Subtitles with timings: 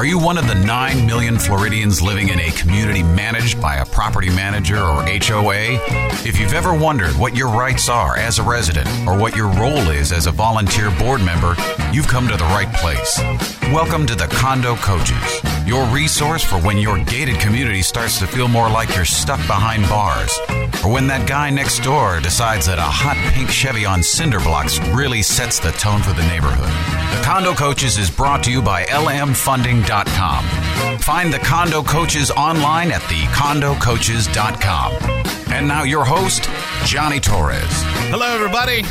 [0.00, 3.84] Are you one of the 9 million Floridians living in a community managed by a
[3.84, 5.76] property manager or HOA?
[6.26, 9.90] If you've ever wondered what your rights are as a resident or what your role
[9.90, 11.54] is as a volunteer board member,
[11.92, 13.18] you've come to the right place.
[13.74, 18.48] Welcome to the Condo Coaches, your resource for when your gated community starts to feel
[18.48, 20.38] more like you're stuck behind bars,
[20.84, 24.78] or when that guy next door decides that a hot pink Chevy on cinder blocks
[24.88, 26.68] really sets the tone for the neighborhood.
[27.16, 30.44] The Condo Coaches is brought to you by lmfunding.com.
[30.98, 34.92] Find the Condo Coaches online at thecondocoaches.com.
[35.52, 36.48] And now your host,
[36.84, 37.64] Johnny Torres.
[38.10, 38.84] Hello, everybody.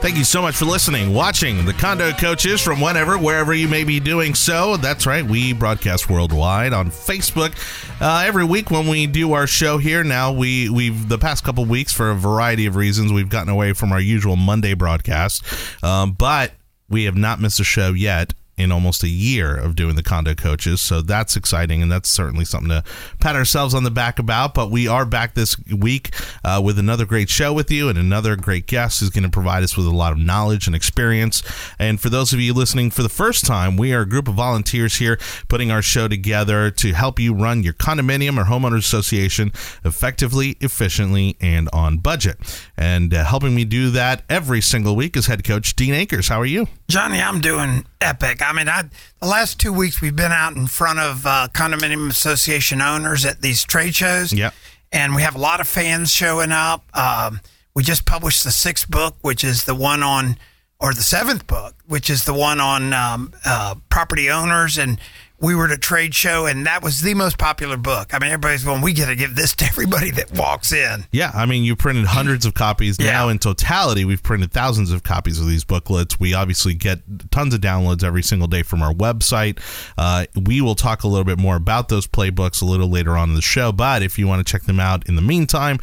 [0.00, 3.84] Thank you so much for listening, watching the Condo Coaches from whenever, wherever you may
[3.84, 4.78] be doing so.
[4.78, 7.52] That's right, we broadcast worldwide on Facebook
[8.00, 10.02] uh, every week when we do our show here.
[10.02, 13.74] Now we we've the past couple weeks for a variety of reasons we've gotten away
[13.74, 15.44] from our usual Monday broadcast,
[15.84, 16.52] um, but
[16.88, 20.34] we have not missed a show yet in almost a year of doing the condo
[20.34, 20.80] coaches.
[20.82, 22.84] So that's exciting, and that's certainly something to
[23.18, 24.54] pat ourselves on the back about.
[24.54, 28.36] But we are back this week uh, with another great show with you, and another
[28.36, 31.42] great guest who's going to provide us with a lot of knowledge and experience.
[31.78, 34.34] And for those of you listening for the first time, we are a group of
[34.34, 39.52] volunteers here putting our show together to help you run your condominium or homeowners association
[39.84, 42.36] effectively, efficiently, and on budget.
[42.76, 46.28] And uh, helping me do that every single week is head coach Dean Akers.
[46.28, 46.66] How are you?
[46.90, 48.42] Johnny, I'm doing epic.
[48.42, 48.82] I mean, I,
[49.20, 53.40] the last two weeks we've been out in front of uh, condominium association owners at
[53.42, 54.32] these trade shows.
[54.32, 54.52] Yep.
[54.92, 56.84] And we have a lot of fans showing up.
[56.92, 57.40] Um,
[57.74, 60.36] we just published the sixth book, which is the one on,
[60.80, 64.76] or the seventh book, which is the one on um, uh, property owners.
[64.76, 64.98] And
[65.40, 68.12] we were at a trade show, and that was the most popular book.
[68.12, 71.06] I mean, everybody's going, we got to give this to everybody that walks in.
[71.12, 72.98] Yeah, I mean, you printed hundreds of copies.
[73.00, 73.12] Yeah.
[73.12, 76.20] Now, in totality, we've printed thousands of copies of these booklets.
[76.20, 77.00] We obviously get
[77.30, 79.58] tons of downloads every single day from our website.
[79.96, 83.30] Uh, we will talk a little bit more about those playbooks a little later on
[83.30, 83.72] in the show.
[83.72, 85.78] But if you want to check them out in the meantime,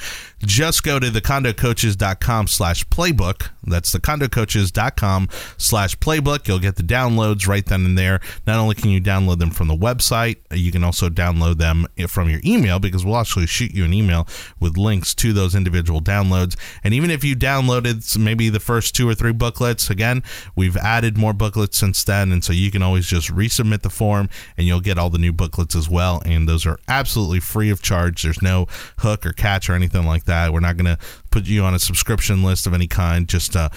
[0.45, 3.49] just go to thecondocoaches.com slash playbook.
[3.63, 6.47] That's thecondocoaches.com slash playbook.
[6.47, 8.21] You'll get the downloads right then and there.
[8.45, 12.29] Not only can you download them from the website, you can also download them from
[12.29, 14.27] your email because we'll actually shoot you an email
[14.59, 16.55] with links to those individual downloads.
[16.83, 20.23] And even if you downloaded maybe the first two or three booklets, again,
[20.55, 22.31] we've added more booklets since then.
[22.31, 25.33] And so you can always just resubmit the form and you'll get all the new
[25.33, 26.21] booklets as well.
[26.25, 28.23] And those are absolutely free of charge.
[28.23, 28.67] There's no
[28.99, 30.53] hook or catch or anything like that.
[30.53, 30.97] We're not going to
[31.37, 33.27] put you on a subscription list of any kind.
[33.27, 33.69] Just uh,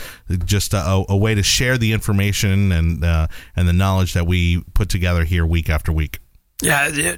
[0.44, 4.62] just a, a way to share the information and uh, and the knowledge that we
[4.75, 6.21] put together here week after week.
[6.62, 7.16] Yeah.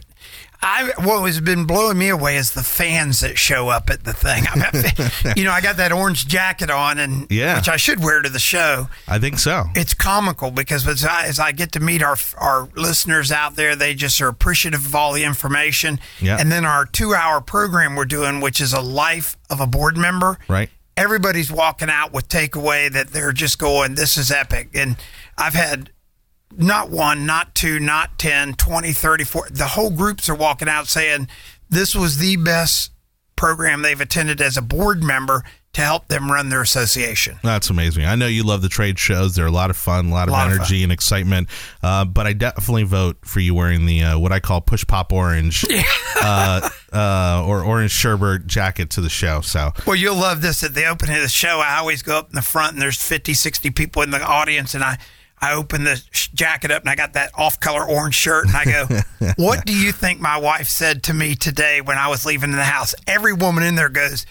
[0.65, 4.13] I what has been blowing me away is the fans that show up at the
[4.13, 4.45] thing.
[4.49, 4.73] I
[5.27, 7.57] mean, you know, I got that orange jacket on, and Yeah.
[7.57, 8.89] which I should wear to the show.
[9.09, 9.65] I think so.
[9.75, 13.75] It's comical because as I, as I get to meet our our listeners out there,
[13.75, 15.99] they just are appreciative of all the information.
[16.21, 16.37] Yeah.
[16.39, 19.97] And then our two hour program we're doing, which is a life of a board
[19.97, 20.39] member.
[20.49, 20.71] Right.
[20.97, 24.97] Everybody's walking out with takeaway that they're just going, "This is epic." And
[25.37, 25.91] I've had
[26.57, 29.55] not one, not two, not 10, 20, 30, 40.
[29.55, 31.29] The whole groups are walking out saying
[31.69, 32.93] this was the best
[33.37, 35.43] program they've attended as a board member
[35.73, 37.39] to help them run their association.
[37.43, 38.05] That's amazing.
[38.05, 39.35] I know you love the trade shows.
[39.35, 41.49] They're a lot of fun, a lot of Lot of energy and excitement.
[41.83, 45.13] Uh, but I definitely vote for you wearing the uh, what I call push pop
[45.13, 45.65] orange
[46.23, 49.41] uh, uh, or orange sherbet jacket to the show.
[49.41, 51.61] So Well, you'll love this at the opening of the show.
[51.61, 54.75] I always go up in the front and there's 50, 60 people in the audience
[54.75, 54.99] and I
[55.43, 58.57] I open the sh- jacket up and I got that off color orange shirt and
[58.57, 62.25] I go, What do you think my wife said to me today when I was
[62.25, 62.95] leaving the house?
[63.09, 64.25] Every woman in there goes,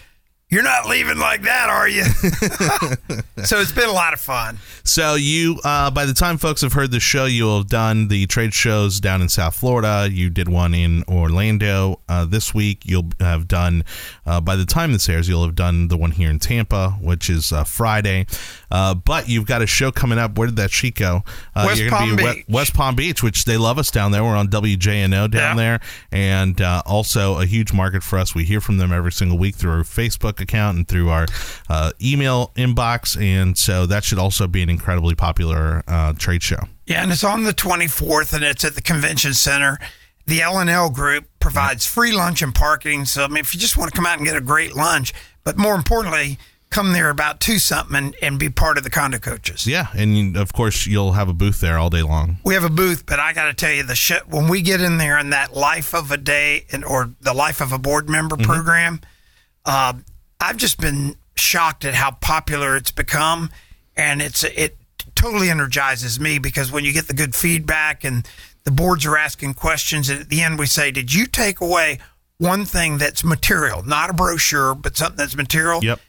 [0.52, 2.04] You're not leaving like that, are you?
[3.44, 4.58] so it's been a lot of fun.
[4.84, 8.26] So you, uh, by the time folks have heard the show, you'll have done the
[8.26, 10.10] trade shows down in South Florida.
[10.12, 12.82] You did one in Orlando uh, this week.
[12.84, 13.82] You'll have done,
[14.26, 17.30] uh, by the time this airs, you'll have done the one here in Tampa, which
[17.30, 18.26] is uh, Friday.
[18.70, 20.36] Uh, but you've got a show coming up.
[20.36, 21.22] Where did that sheet go?
[21.56, 22.44] Uh, West you're Palm be Beach.
[22.46, 24.22] West Palm Beach, which they love us down there.
[24.22, 25.54] We're on WJNO down Yeah.
[25.54, 25.80] there,
[26.10, 28.34] and uh, also a huge market for us.
[28.34, 31.26] We hear from them every single week through our Facebook account and through our
[31.68, 36.68] uh, email inbox, and so that should also be an incredibly popular uh, trade show.
[36.86, 39.78] Yeah, and it's on the 24th, and it's at the convention center.
[40.26, 43.04] The L&L group provides free lunch and parking.
[43.06, 45.12] So, I mean, if you just want to come out and get a great lunch,
[45.44, 46.38] but more importantly,
[46.72, 49.66] come there about two something and, and be part of the condo coaches.
[49.66, 52.38] Yeah, and of course you'll have a booth there all day long.
[52.44, 54.80] We have a booth, but I got to tell you, the shit when we get
[54.80, 58.08] in there in that life of a day and or the life of a board
[58.08, 59.00] member program,
[59.64, 59.92] uh,
[60.42, 63.50] I've just been shocked at how popular it's become,
[63.96, 64.76] and it's it
[65.14, 68.28] totally energizes me because when you get the good feedback and
[68.64, 72.00] the boards are asking questions, and at the end we say, "Did you take away
[72.38, 76.00] one thing that's material, not a brochure, but something that's material?" Yep.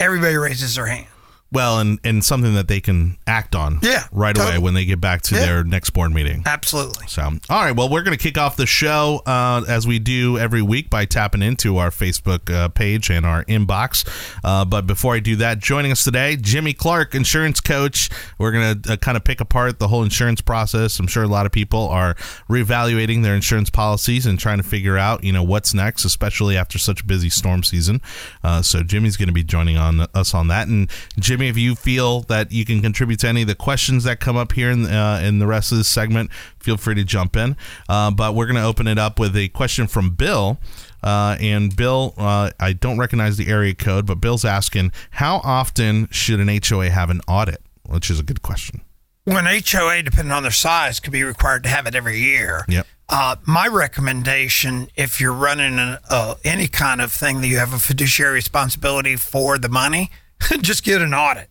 [0.00, 1.06] Everybody raises their hand.
[1.54, 5.00] Well, and, and something that they can act on Yeah, right away when they get
[5.00, 5.40] back to Yeah.
[5.46, 6.42] their next board meeting.
[6.44, 7.06] Absolutely.
[7.06, 7.72] So, all right.
[7.74, 11.04] Well, we're going to kick off the show uh, as we do every week by
[11.04, 14.04] tapping into our Facebook uh, page and our inbox.
[14.42, 18.10] Uh, but before I do that, joining us today, Jimmy Clark, insurance coach.
[18.38, 20.98] We're going to uh, kind of pick apart the whole insurance process.
[20.98, 22.14] I'm sure a lot of people are
[22.50, 26.78] reevaluating their insurance policies and trying to figure out, you know, what's next, especially after
[26.78, 28.00] such a busy storm season.
[28.42, 30.68] Uh, so, Jimmy's going to be joining on us on that.
[30.68, 34.20] And Jimmy, if you feel that you can contribute to any of the questions that
[34.20, 37.36] come up here in uh, in the rest of this segment, feel free to jump
[37.36, 37.56] in.
[37.88, 40.58] Uh, but we're going to open it up with a question from Bill.
[41.02, 46.08] Uh, and Bill, uh, I don't recognize the area code, but Bill's asking, how often
[46.10, 47.60] should an HOA have an audit?
[47.86, 48.80] Which is a good question.
[49.24, 52.64] When HOA, depending on their size, could be required to have it every year.
[52.68, 52.86] Yep.
[53.08, 57.72] Uh, my recommendation, if you're running an, uh, any kind of thing that you have
[57.72, 60.10] a fiduciary responsibility for the money,
[60.60, 61.48] just get an audit.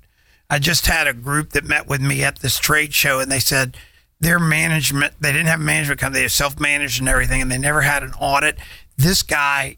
[0.50, 3.40] I just had a group that met with me at this trade show, and they
[3.40, 3.78] said
[4.20, 7.58] their management, they didn't have a management company, they self managed and everything, and they
[7.58, 8.58] never had an audit.
[8.98, 9.78] This guy,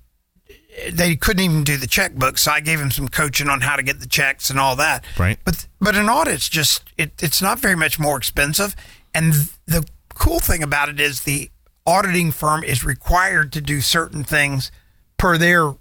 [0.92, 3.84] they couldn't even do the checkbook, so I gave him some coaching on how to
[3.84, 5.04] get the checks and all that.
[5.18, 5.40] Right.
[5.46, 8.76] But but an audit's just it, it's not very much more expensive,
[9.14, 9.34] and
[9.66, 11.50] the cool thing about it is the
[11.86, 14.72] auditing firm is required to do certain things
[15.18, 15.76] per their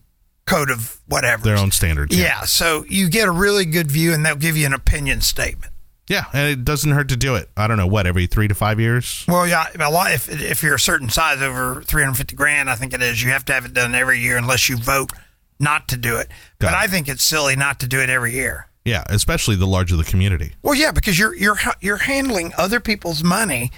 [0.46, 2.16] code of whatever Their own standards.
[2.16, 5.72] Yeah, so you get a really good view, and they'll give you an opinion statement.
[6.08, 7.48] Yeah, and it doesn't hurt to do it.
[7.56, 9.24] I don't know what every three to five years.
[9.26, 10.12] Well, yeah, a lot.
[10.12, 13.22] If if you're a certain size, over 350 grand, I think it is.
[13.22, 15.12] You have to have it done every year, unless you vote
[15.58, 16.28] not to do it.
[16.58, 16.76] Got but it.
[16.76, 18.68] I think it's silly not to do it every year.
[18.84, 20.52] Yeah, especially the larger the community.
[20.62, 23.72] Well, yeah, because you're you're you're handling other people's money,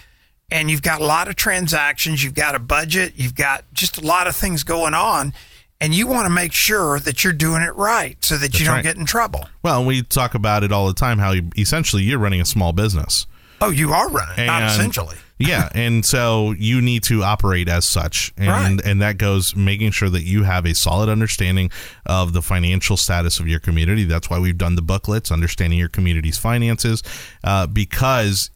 [0.50, 2.24] and you've got a lot of transactions.
[2.24, 3.12] You've got a budget.
[3.14, 5.32] You've got just a lot of things going on,
[5.80, 8.76] and you want to make sure that you're doing it right, so that you don't
[8.76, 8.84] right.
[8.84, 9.48] get in trouble.
[9.62, 11.18] Well, we talk about it all the time.
[11.18, 13.26] How you, essentially you're running a small business.
[13.60, 15.16] Oh, you are running, not essentially.
[15.38, 18.80] yeah, and so you need to operate as such, and Right.
[18.84, 21.70] and that goes making sure that you have a solid understanding
[22.04, 24.04] of the financial status of your community.
[24.04, 27.02] That's why we've done the booklets, understanding your community's finances,
[27.44, 28.50] uh, because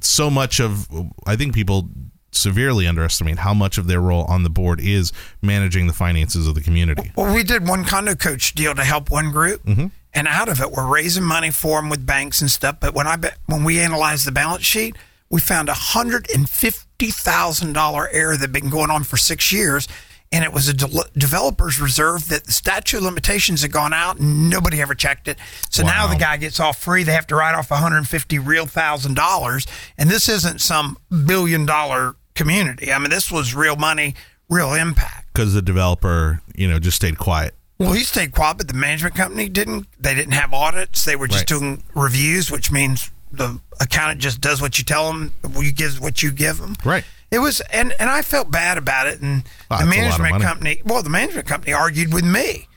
[0.00, 0.88] so much of
[1.26, 1.90] I think people
[2.36, 5.12] severely underestimate how much of their role on the board is
[5.42, 7.10] managing the finances of the community.
[7.16, 9.86] Well, we did one condo coach deal to help one group, Mm-hmm.
[10.14, 12.76] and out of it, we're raising money for them with banks and stuff.
[12.80, 13.16] But when I
[13.46, 14.96] when we analyzed the balance sheet,
[15.28, 19.50] we found a hundred and fifty thousand dollar error that'd been going on for six
[19.52, 19.88] years,
[20.32, 24.18] and it was a de- developer's reserve that the statute of limitations had gone out,
[24.18, 25.36] and nobody ever checked it.
[25.70, 27.02] So now the guy gets off free.
[27.02, 29.66] They have to write off one hundred and fifty real thousand dollars,
[29.98, 30.96] and this isn't some
[31.26, 32.92] billion dollar community.
[32.92, 34.14] I mean, this was real money,
[34.48, 35.32] real impact.
[35.32, 37.54] Because the developer, you know, just stayed quiet.
[37.78, 39.86] Well, he stayed quiet, but the management company didn't.
[40.00, 41.04] They didn't have audits.
[41.04, 41.58] They were just Right.
[41.60, 45.32] doing reviews, which means the accountant just does what you tell them.
[45.58, 46.76] You give what you give them.
[46.84, 47.04] Right.
[47.30, 49.20] It was, and and I felt bad about it.
[49.20, 52.68] And the that's a lot of management company, well, the management company argued with me,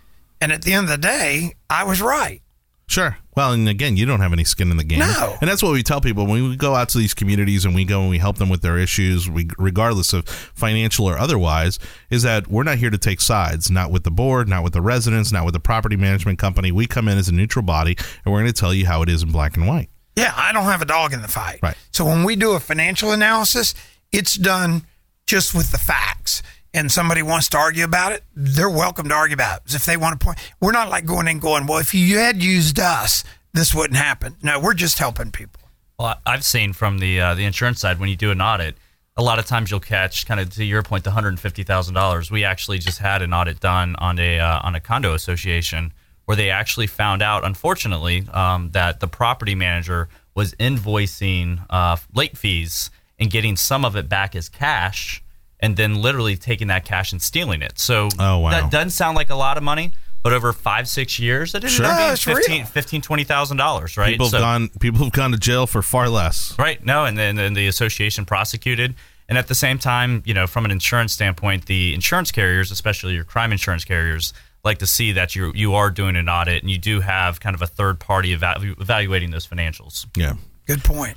[0.41, 2.41] and at the end of the day, I was right.
[2.89, 3.17] Sure.
[3.35, 4.99] Well, and again, you don't have any skin in the game.
[4.99, 5.37] No.
[5.39, 7.85] And that's what we tell people when we go out to these communities and we
[7.85, 11.77] go and we help them with their issues, we, regardless of financial or otherwise,
[12.09, 14.81] is that we're not here to take sides, not with the board, not with the
[14.81, 16.71] residents, not with the property management company.
[16.71, 19.09] We come in as a neutral body and we're going to tell you how it
[19.09, 19.89] is in black and white.
[20.15, 21.59] Yeah, I don't have a dog in the fight.
[21.61, 21.77] Right.
[21.91, 23.75] So when we do a financial analysis,
[24.11, 24.81] it's done
[25.27, 26.41] just with the facts.
[26.73, 29.73] And somebody wants to argue about it, they're welcome to argue about it.
[29.73, 32.43] If they want to point, we're not like going in going, well, if you had
[32.43, 33.23] used us,
[33.53, 34.35] this wouldn't happen.
[34.43, 35.61] No, we're just helping people.
[35.97, 38.77] Well, I've seen from the uh, the insurance side when you do an audit,
[39.17, 41.63] a lot of times you'll catch kind of to your point the hundred and fifty
[41.63, 42.31] thousand dollars.
[42.31, 45.91] We actually just had an audit done on a uh, on a condo association
[46.25, 52.37] where they actually found out, unfortunately, um, that the property manager was invoicing uh, late
[52.37, 55.23] fees and getting some of it back as cash,
[55.59, 57.79] and then literally taking that cash and stealing it.
[57.79, 58.51] So Oh, wow.
[58.51, 59.91] that doesn't sound like a lot of money.
[60.21, 61.85] But over five, six years, that ended Sure.
[61.85, 62.35] up No, being it's real.
[62.35, 64.09] 15, 15 $20,000, right?
[64.11, 66.53] People have So- gone people have gone to jail for far less.
[66.59, 66.83] Right.
[66.85, 68.95] No, and then, then the association prosecuted.
[69.29, 73.13] And at the same time, you know, from an insurance standpoint, the insurance carriers, especially
[73.13, 74.33] your crime insurance carriers,
[74.65, 77.55] like to see that you you are doing an audit and you do have kind
[77.55, 80.05] of a third party evalu- evaluating those financials.
[80.17, 80.33] Yeah.
[80.67, 81.15] Good point.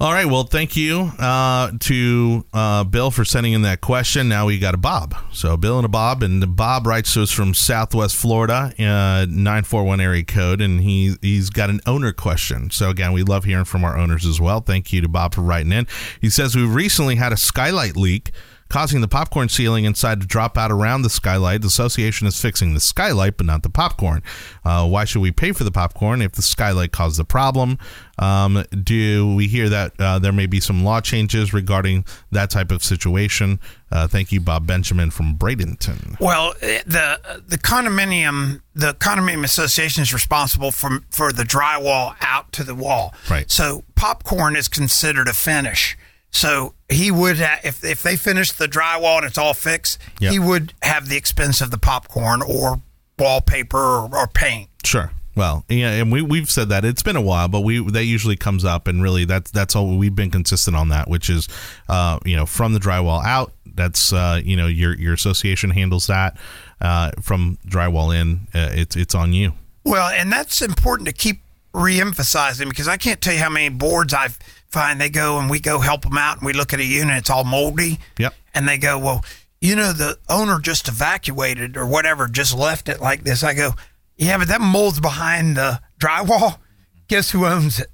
[0.00, 0.26] All right.
[0.26, 4.28] Well, thank you uh, to uh, Bill for sending in that question.
[4.28, 5.12] Now we got a Bob.
[5.32, 9.64] So Bill and a Bob, and Bob writes to us from Southwest Florida, uh, nine
[9.64, 12.70] four one area code, and he he's got an owner question.
[12.70, 14.60] So again, we love hearing from our owners as well.
[14.60, 15.88] Thank you to Bob for writing in.
[16.20, 18.30] He says we recently had a skylight leak
[18.68, 21.62] causing the popcorn ceiling inside to drop out around the skylight.
[21.62, 24.22] The association is fixing the skylight, but not the popcorn.
[24.64, 27.78] Uh, why should we pay for the popcorn if the skylight caused the problem?
[28.18, 32.70] Um, do we hear that uh, there may be some law changes regarding that type
[32.70, 33.60] of situation?
[33.90, 36.18] Uh, thank you, Bob Benjamin from Bradenton.
[36.20, 42.52] Well, eh, the the condominium the condominium association is responsible for for the drywall out
[42.52, 43.14] to the wall.
[43.30, 43.50] Right.
[43.50, 45.96] So popcorn is considered a finish.
[46.30, 50.32] So he would have, if if they finish the drywall and it's all fixed, Yep.
[50.32, 52.80] he would have the expense of the popcorn or
[53.18, 54.68] wallpaper or, or paint.
[54.84, 55.10] Sure.
[55.34, 58.34] Well, yeah, and we we've said that it's been a while, but we that usually
[58.36, 61.48] comes up, and really that's that's all we've been consistent on that, which is,
[61.88, 63.52] uh, you know, from the drywall out.
[63.64, 66.36] That's uh, you know your your association handles that.
[66.80, 69.52] Uh, from drywall in, uh, it's it's on you.
[69.84, 71.40] Well, and that's important to keep
[71.78, 74.28] re-emphasizing because I can't tell you how many boards I
[74.68, 77.18] find they go and we go help them out and we look at a unit
[77.18, 77.98] it's all moldy.
[78.18, 78.34] Yep.
[78.54, 79.24] And they go, well,
[79.60, 83.42] you know, the owner just evacuated or whatever, just left it like this.
[83.42, 83.72] I go,
[84.16, 86.58] yeah, but that mold's behind the drywall.
[87.08, 87.90] Guess who owns it?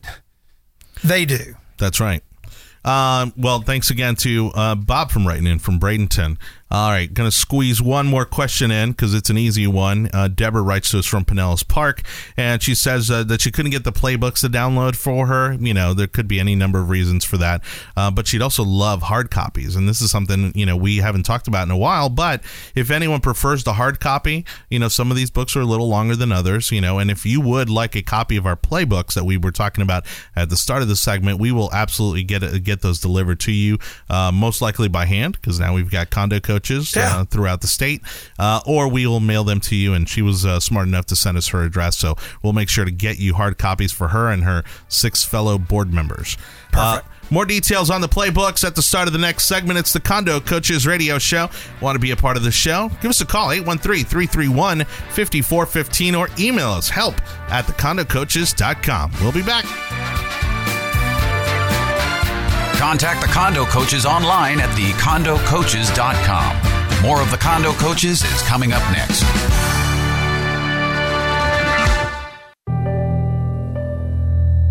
[1.05, 1.55] They do.
[1.79, 2.23] That's right.
[2.85, 6.37] Um, well, thanks again to uh, Bob from writing in from Bradenton.
[6.71, 10.09] All right, going to squeeze one more question in because it's an easy one.
[10.13, 12.03] Uh, Deborah writes to us from Pinellas Park,
[12.37, 15.53] and she says uh, that she couldn't get the playbooks to download for her.
[15.61, 17.63] You know, there could be any number of reasons for that,
[17.97, 21.25] uh, but she'd also love hard copies, and this is something you know we haven't
[21.25, 22.09] talked about in a while.
[22.09, 22.43] But
[22.75, 25.89] if anyone prefers the hard copy, you know, some of these books are a little
[25.89, 26.73] longer than others.
[26.73, 29.53] You know, and if you would like a copy of our playbooks that we were
[29.53, 33.39] talking about at the start of the segment, we will absolutely get get those delivered
[33.41, 33.79] to you,
[34.09, 37.17] uh, most likely by hand because now we've got condo coaches Yeah.
[37.19, 38.01] uh, throughout the state,
[38.39, 39.93] uh, or we will mail them to you.
[39.95, 42.85] And she was uh, smart enough to send us her address, so we'll make sure
[42.85, 46.37] to get you hard copies for her and her six fellow board members.
[46.73, 49.79] Uh, more details on the playbooks at the start of the next segment.
[49.79, 51.49] It's the Condo Coaches Radio Show.
[51.81, 52.91] Want to be a part of the show?
[53.01, 57.15] Give us a call, 813 331 5415, or email us help
[57.51, 59.13] at thecondocoaches.com.
[59.23, 60.24] We'll be back.
[62.77, 67.03] Contact the Condo Coaches online at thecondocoaches.com.
[67.03, 69.23] More of the Condo Coaches is coming up next.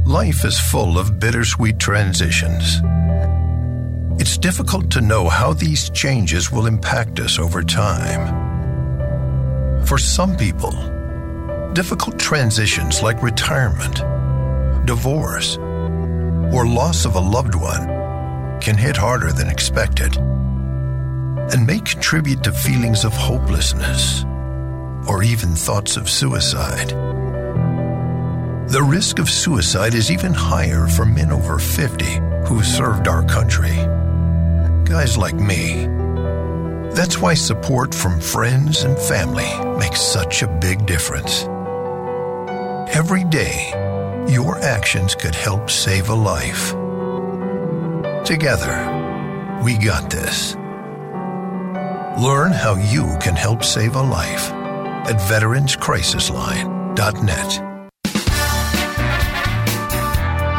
[0.05, 2.81] Life is full of bittersweet transitions.
[4.19, 9.86] It's difficult to know how these changes will impact us over time.
[9.86, 10.72] For some people,
[11.74, 13.95] difficult transitions like retirement,
[14.86, 17.93] divorce, or loss of a loved one
[18.63, 24.24] can hit harder than expected and may contribute to feelings of hopelessness
[25.05, 26.88] or even thoughts of suicide.
[28.70, 32.05] The risk of suicide is even higher for men over 50
[32.48, 33.75] who served our country.
[34.86, 35.86] Guys like me.
[36.96, 41.43] That's why support from friends and family makes such a big difference.
[42.96, 43.72] Every day,
[44.29, 46.74] your actions could help save a life.
[48.25, 50.56] Together, we got this.
[52.18, 57.60] Learn how you can help save a life at veteranscrisisline.net.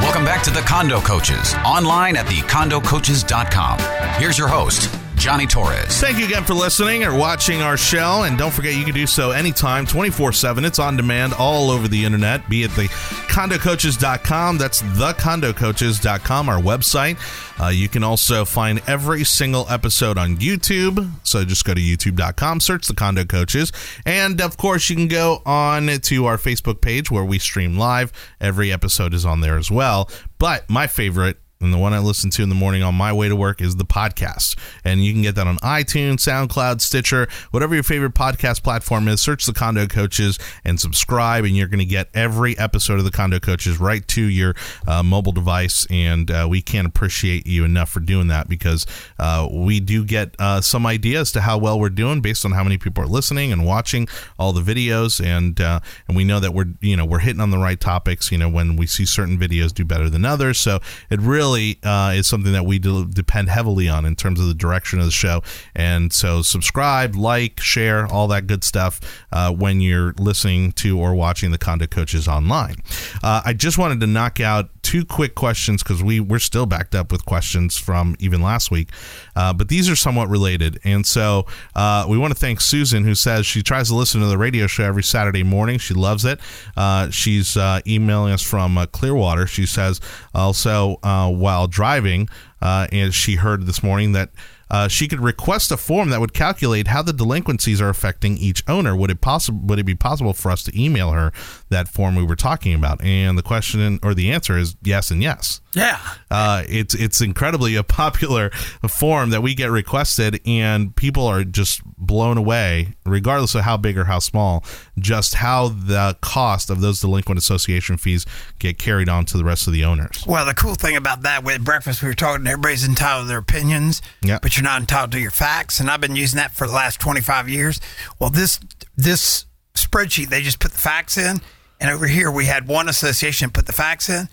[0.02, 3.78] Welcome back to the Condo Coaches, online at thecondocoaches.com.
[4.20, 4.94] Here's your host,
[5.24, 6.02] Johnny Torres.
[6.02, 8.24] Thank you again for listening or watching our show.
[8.24, 10.66] And don't forget, you can do so anytime, 24 7.
[10.66, 12.88] It's on demand all over the internet, be it the
[13.28, 14.58] condocoaches.com.
[14.58, 17.16] That's thecondocoaches.com, our website.
[17.58, 21.10] Uh, you can also find every single episode on YouTube.
[21.26, 23.72] So just go to youtube.com, search the Condo Coaches.
[24.04, 28.12] And of course, you can go on to our Facebook page where we stream live.
[28.42, 30.10] Every episode is on there as well.
[30.38, 33.28] But my favorite and the one I listen to in the morning on my way
[33.28, 34.56] to work is the podcast.
[34.84, 39.20] And you can get that on iTunes, SoundCloud, Stitcher, whatever your favorite podcast platform is.
[39.20, 43.10] Search the Condo Coaches and subscribe, and you're going to get every episode of the
[43.10, 44.54] Condo Coaches right to your
[44.86, 45.86] uh, mobile device.
[45.90, 48.86] And uh, we can't appreciate you enough for doing that because
[49.18, 52.62] uh, we do get uh, some ideas to how well we're doing based on how
[52.62, 54.06] many people are listening and watching
[54.38, 55.24] all the videos.
[55.24, 58.30] And uh, and we know that we're you know we're hitting on the right topics.
[58.30, 61.78] You know when we see certain videos do better than others, so it really really
[61.82, 65.10] uh, is something that we depend heavily on in terms of the direction of the
[65.10, 65.42] show.
[65.74, 69.00] And so, subscribe, like, share, all that good stuff
[69.32, 72.76] uh, when you're listening to or watching the Condo Coaches online.
[73.22, 76.94] Uh, I just wanted to knock out two quick questions because we we're still backed
[76.94, 78.90] up with questions from even last week,
[79.34, 80.78] uh, but these are somewhat related.
[80.84, 84.26] And so, uh, we want to thank Susan who says she tries to listen to
[84.26, 85.78] the radio show every Saturday morning.
[85.78, 86.40] She loves it.
[86.76, 87.56] Uh, she's
[87.86, 89.46] emailing us from Clearwater.
[89.46, 90.00] She says
[90.34, 92.26] also uh, while driving,
[92.62, 94.30] uh, and she heard this morning that.
[94.70, 98.64] Uh, she could request a form that would calculate how the delinquencies are affecting each
[98.66, 98.96] owner.
[98.96, 99.60] Would it possible?
[99.66, 101.32] Would it be possible for us to email her
[101.68, 103.04] that form we were talking about?
[103.04, 105.60] And the question or the answer is yes and yes.
[105.74, 106.00] Yeah.
[106.30, 108.50] Uh, it's it's incredibly a popular
[108.88, 113.98] form that we get requested, and people are just blown away, regardless of how big
[113.98, 114.64] or how small,
[114.98, 118.24] just how the cost of those delinquent association fees
[118.58, 120.24] get carried on to the rest of the owners.
[120.26, 123.38] Well, the cool thing about that with breakfast, we were talking, everybody's entitled to their
[123.38, 124.38] opinions, Yeah.
[124.40, 125.80] but you're not entitled to your facts.
[125.80, 127.80] And I've been using that for the last 25 years.
[128.18, 128.60] Well, this
[128.96, 131.40] this spreadsheet, they just put the facts in,
[131.80, 134.28] and over here we had one association put the facts in.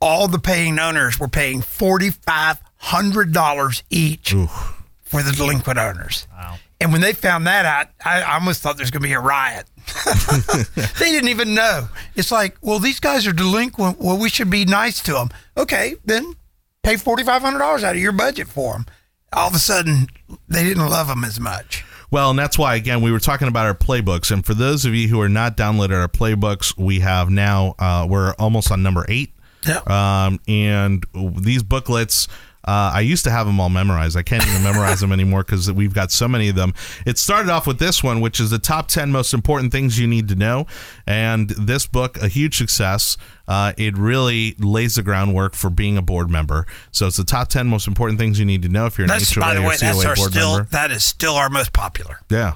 [0.00, 4.32] All the paying owners were paying forty five hundred dollars each
[5.04, 6.26] for the delinquent owners.
[6.32, 6.56] Wow.
[6.80, 9.20] And when they found that out, I I almost thought there's going to be a
[9.20, 9.66] riot.
[10.98, 11.88] they didn't even know.
[12.14, 13.98] It's like, well, these guys are delinquent.
[14.00, 15.30] Well, we should be nice to them.
[15.56, 16.34] Okay, then
[16.82, 18.86] pay forty five hundred dollars out of your budget for them.
[19.32, 20.06] All of a sudden,
[20.48, 21.84] they didn't love them as much.
[22.10, 24.94] Well, and that's why again we were talking about our playbooks, and for those of
[24.94, 29.04] you who are not downloaded our playbooks, we have now uh, we're almost on number
[29.08, 29.32] eight.
[29.66, 29.80] Yeah.
[29.86, 32.28] Um, and these booklets.
[32.66, 34.16] Uh, I used to have them all memorized.
[34.16, 36.74] I can't even memorize them anymore because we've got so many of them.
[37.06, 40.06] It started off with this one, which is the top 10 most important things you
[40.06, 40.66] need to know.
[41.06, 43.16] And this book, a huge success.
[43.46, 46.66] Uh, it really lays the groundwork for being a board member.
[46.90, 49.08] So it's the top 10 most important things you need to know if you're an
[49.10, 50.68] That's HOA by the or way, that's COA our board still member.
[50.72, 52.18] that is still our most popular.
[52.28, 52.54] Yeah.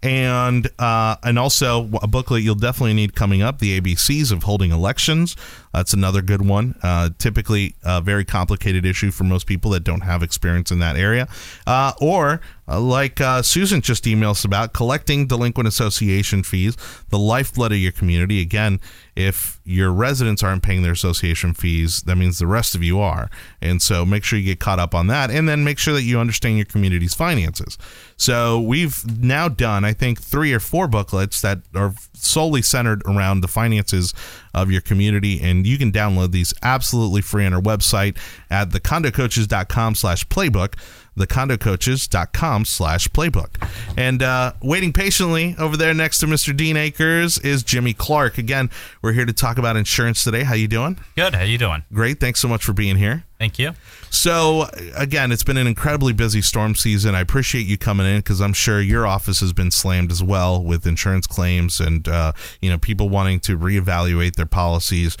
[0.00, 4.70] And uh, and also a booklet you'll definitely need coming up the ABCs of holding
[4.70, 5.34] elections.
[5.72, 6.74] That's another good one.
[6.82, 10.96] Uh, typically, a very complicated issue for most people that don't have experience in that
[10.96, 11.28] area.
[11.66, 16.76] Uh, or, uh, like uh, Susan just emailed us about, collecting delinquent association fees,
[17.10, 18.40] the lifeblood of your community.
[18.40, 18.80] Again,
[19.16, 23.30] if your residents aren't paying their association fees, that means the rest of you are.
[23.60, 25.30] And so make sure you get caught up on that.
[25.30, 27.76] And then make sure that you understand your community's finances.
[28.16, 33.40] So we've now done, I think, three or four booklets that are solely centered around
[33.40, 34.14] the finances
[34.54, 38.16] of your community and you can download these absolutely free on our website
[38.50, 40.74] at thecondocoaches.com slash playbook
[41.18, 43.50] thecondocoaches.com slash playbook.
[43.96, 48.38] And uh, waiting patiently over there next to mr dean akers is jimmy clark.
[48.38, 48.70] Again
[49.02, 50.44] we're here to talk about insurance today.
[50.44, 50.98] How you doing?
[51.16, 51.34] Good.
[51.34, 51.84] How you doing?
[51.92, 52.20] great.
[52.20, 53.72] Thanks so much for being here Thank you.
[54.10, 57.14] so again, it's been an incredibly busy storm season.
[57.14, 60.62] I appreciate you coming in because I'm sure your office has been slammed as well
[60.62, 65.16] with insurance claims and uh, you know people wanting to reevaluate their policies.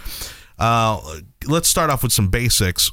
[0.58, 1.00] Uh,
[1.46, 2.90] let's start off with some basics.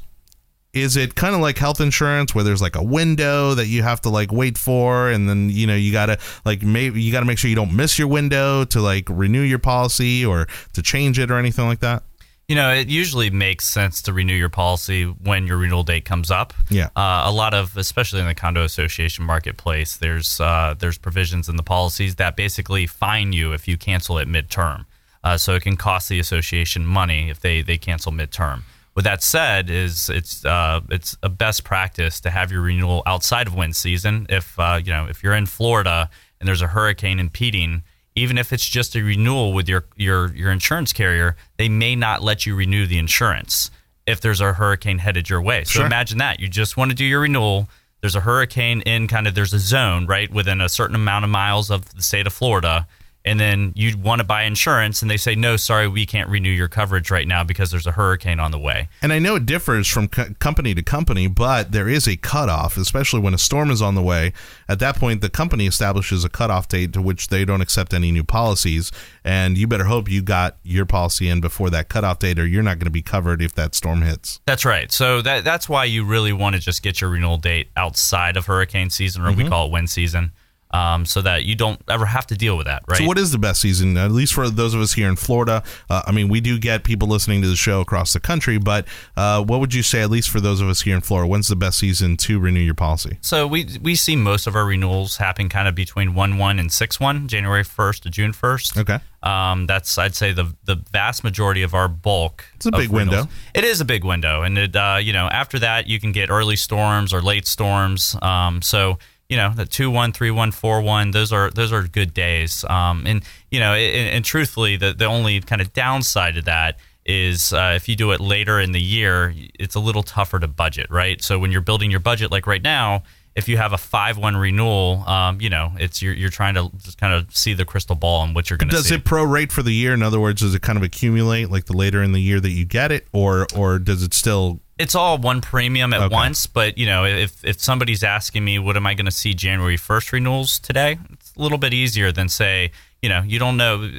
[0.73, 4.01] Is it kind of like health insurance where there's like a window that you have
[4.01, 7.39] to like wait for, and then you know you gotta like maybe you gotta make
[7.39, 11.31] sure you don't miss your window to like renew your policy or to change it
[11.31, 12.03] or anything like that?
[12.47, 16.29] You know, it usually makes sense to renew your policy when your renewal date comes
[16.29, 16.53] up.
[16.69, 16.89] Yeah.
[16.95, 21.55] Uh, a lot of, especially in the condo association marketplace, there's uh, there's provisions in
[21.55, 24.85] the policies that basically fine you if you cancel it midterm.
[25.23, 28.61] Uh, so it can cost the association money if they they cancel midterm.
[28.93, 33.47] With that said, is it's uh, it's a best practice to have your renewal outside
[33.47, 34.27] of wind season.
[34.29, 37.81] If uh, you know if you're in Florida and there's a hurricane impeding,
[38.15, 42.23] even if it's just a renewal with your your your insurance carrier, they may not
[42.23, 43.71] let you renew the insurance
[44.07, 45.63] if there's a hurricane headed your way.
[45.63, 45.85] So Sure.
[45.85, 47.67] imagine that you just want to do your renewal.
[48.01, 51.31] There's a hurricane in kind of there's a zone right within a certain amount of
[51.31, 52.87] miles of the state of Florida,
[53.25, 56.49] and then you want to buy insurance, and they say no, sorry, we can't renew
[56.51, 58.87] your coverage right now because there's a hurricane on the way.
[59.01, 62.77] And I know it differs from co- company to company, but there is a cutoff,
[62.77, 64.31] especially when a storm is on the way.
[64.69, 68.11] At that point, the company establishes a cutoff date to which they don't accept any
[68.11, 68.91] new policies.
[69.23, 72.63] And you better hope you got your policy in before that cutoff date, or you're
[72.63, 74.39] not going to be covered if that storm hits.
[74.45, 74.91] That's right.
[74.91, 78.45] So that that's why you really want to just get your renewal date outside of
[78.45, 79.43] hurricane season, or Mm-hmm.
[79.43, 80.31] we call it wind season,
[80.71, 82.83] um, so that you don't ever have to deal with that.
[82.87, 82.99] Right.
[82.99, 83.97] So, what is the best season?
[83.97, 85.63] At least for those of us here in Florida.
[85.89, 88.87] Uh, I mean, we do get people listening to the show across the country, but
[89.15, 91.47] uh, what would you say, at least for those of us here in Florida, when's
[91.47, 93.17] the best season to renew your policy?
[93.21, 96.71] So we we see most of our renewals happen kind of between one one and
[96.71, 98.77] six one, January first to June first.
[98.77, 98.99] Okay.
[99.23, 102.45] Um, that's I'd say the the vast majority of our bulk.
[102.55, 103.27] It's a big window.
[103.53, 106.29] It is a big window, and it uh, you know after that you can get
[106.29, 108.15] early storms or late storms.
[108.21, 108.99] Um, so
[109.29, 111.11] you know the two one, three one, four one.
[111.11, 112.63] Those are those are good days.
[112.65, 116.79] Um, and you know, and, and truthfully, the the only kind of downside of that
[117.05, 120.47] is uh, if you do it later in the year, it's a little tougher to
[120.47, 121.21] budget, right?
[121.21, 123.03] So when you're building your budget, like right now,
[123.35, 126.71] if you have a five one renewal, um, you know, it's you're, you're trying to
[126.77, 128.95] just kind of see the crystal ball and what you're going to Does see.
[128.95, 129.93] it prorate for the year?
[129.93, 132.51] In other words, does it kind of accumulate like the later in the year that
[132.51, 134.61] you get it, or or does it still?
[134.77, 136.13] It's all one premium at Okay.
[136.13, 139.33] once, but you know, if if somebody's asking me, what am I going to see
[139.33, 140.97] January first renewals today?
[141.13, 143.89] It's a little bit easier than say, you know, you don't know.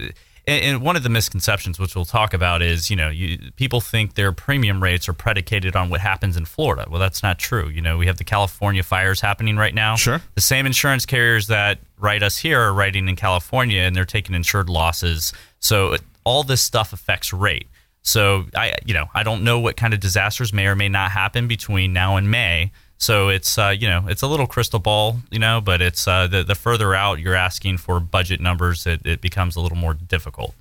[0.48, 4.14] And, one of the misconceptions, which we'll talk about, is you know, you, people think
[4.14, 6.86] their premium rates are predicated on what happens in Florida.
[6.88, 7.68] Well, that's not true.
[7.68, 9.96] You know, we have the California fires happening right now.
[9.96, 10.20] Sure.
[10.36, 14.36] The same insurance carriers that write us here are writing in California, and they're taking
[14.36, 15.32] insured losses.
[15.58, 17.66] So it- all this stuff affects rate.
[18.06, 21.10] So I, you know, I don't know what kind of disasters may or may not
[21.10, 22.70] happen between now and May.
[22.98, 26.28] So it's, uh, you know, it's a little crystal ball, you know, but it's uh,
[26.28, 29.92] the the further out you're asking for budget numbers, it, it becomes a little more
[29.92, 30.54] difficult.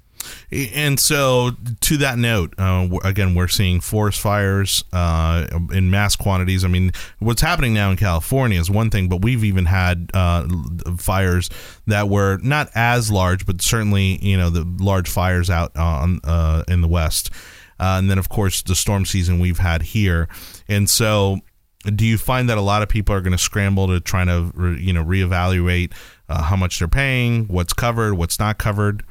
[0.52, 6.64] And so, to that note, uh, again, we're seeing forest fires uh, in mass quantities.
[6.64, 10.48] I mean, what's happening now in California is one thing, but we've even had uh,
[10.98, 11.50] fires
[11.88, 16.64] that were not as large, but certainly, you know, the large fires out on uh,
[16.68, 17.32] in the west.
[17.80, 20.30] Uh, and then, of course, the storm season we've had here.
[20.68, 21.40] And so,
[21.84, 24.78] do you find that a lot of people are going to scramble to try to,
[24.80, 25.94] you know, reevaluate
[26.30, 29.04] uh, how much they're paying, what's covered, what's not covered?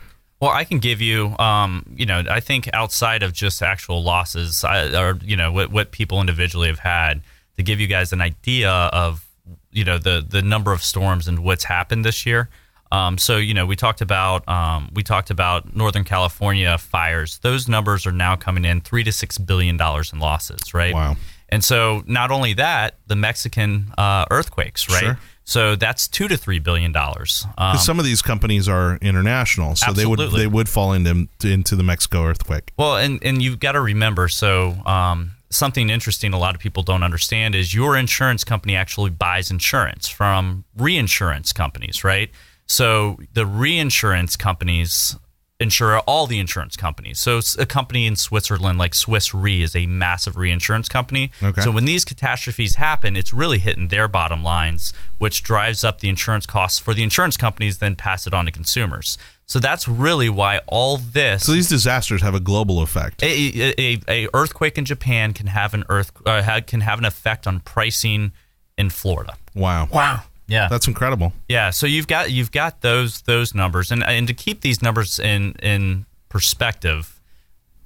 [0.45, 4.63] Well, I can give you, um, you know, I think outside of just actual losses,
[4.63, 7.23] I, or you know, what what people individually have had,
[7.57, 9.27] to give you guys an idea of,
[9.73, 12.51] you know, the the number of storms and what's happened this year.
[12.93, 17.39] Um, so you know, we talked about um, we talked about Northern California fires.
[17.39, 20.93] Those numbers are now coming in three to six billion dollars in losses, right?
[20.93, 21.17] Wow.
[21.49, 25.01] And so not only that, the Mexican uh, earthquakes, right?
[25.01, 25.19] Sure.
[25.45, 27.47] So that's two to three billion dollars.
[27.59, 31.77] Um, some of these companies are international, so they would they would fall into into
[31.77, 32.73] the Mexico earthquake.
[32.79, 34.29] Well, and and you've got to remember.
[34.29, 39.11] So, um, something interesting a lot of people don't understand is your insurance company actually
[39.11, 42.31] buys insurance from reinsurance companies, right?
[42.67, 45.17] So the reinsurance companies
[45.65, 47.19] insure all the insurance companies.
[47.19, 51.33] So a company in Switzerland like Swiss Re is a massive reinsurance company.
[51.43, 51.61] Okay.
[51.63, 56.09] So when these catastrophes happen, it's really hitting their bottom lines, which drives up the
[56.09, 59.19] insurance costs for the insurance companies, then pass it on to consumers.
[59.47, 63.23] So that's really why all this So these disasters have a global effect.
[63.23, 67.05] a, a, a- a earthquake in Japan can have an earth uh, can have an
[67.05, 68.33] effect on pricing
[68.79, 69.35] in Florida.
[69.55, 70.23] Wow, Wow.
[70.47, 71.33] Yeah, that's incredible.
[71.49, 71.71] yeah.
[71.71, 75.53] So you've got you've got those those numbers, and and to keep these numbers in
[75.63, 77.21] in perspective,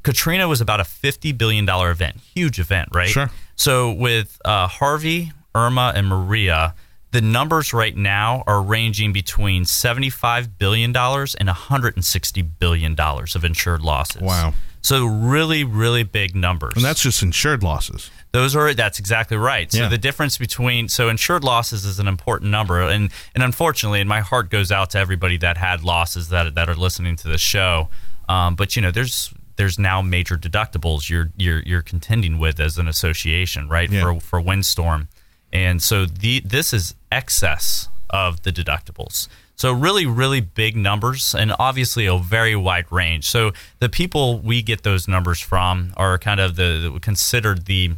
[0.02, 3.08] Katrina was about a fifty billion dollar event, huge event, right?
[3.08, 3.30] Sure.
[3.54, 6.74] So with uh, Harvey, Irma, and Maria.
[7.10, 14.20] The numbers right now are ranging between $75 billion and $160 billion of insured losses.
[14.20, 14.52] Wow.
[14.82, 16.74] So really, really big numbers.
[16.76, 18.10] And that's just insured losses.
[18.32, 19.70] Those are that's exactly right.
[19.72, 19.88] So Yeah.
[19.88, 24.20] the difference between so insured losses is an important number, and and unfortunately, and my
[24.20, 27.88] heart goes out to everybody that had losses that that are listening to this show.
[28.28, 32.76] Um, but you know, there's there's now major deductibles you're you're you're contending with as
[32.78, 33.90] an association, right?
[33.90, 34.02] Yeah.
[34.02, 35.08] For for windstorm,
[35.52, 39.28] and so the this is excess of the deductibles.
[39.54, 43.26] So really, really big numbers, and obviously a very wide range.
[43.26, 47.92] So the people we get those numbers from are kind of the, the considered the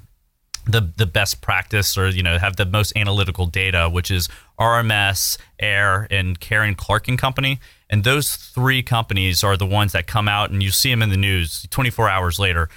[0.67, 5.39] the the best practice or you know have the most analytical data which is RMS,
[5.59, 7.61] Air and Karen Clark and Company.
[7.89, 11.09] And those three companies are the ones that come out and you see them in
[11.11, 12.69] the news 24 hours later.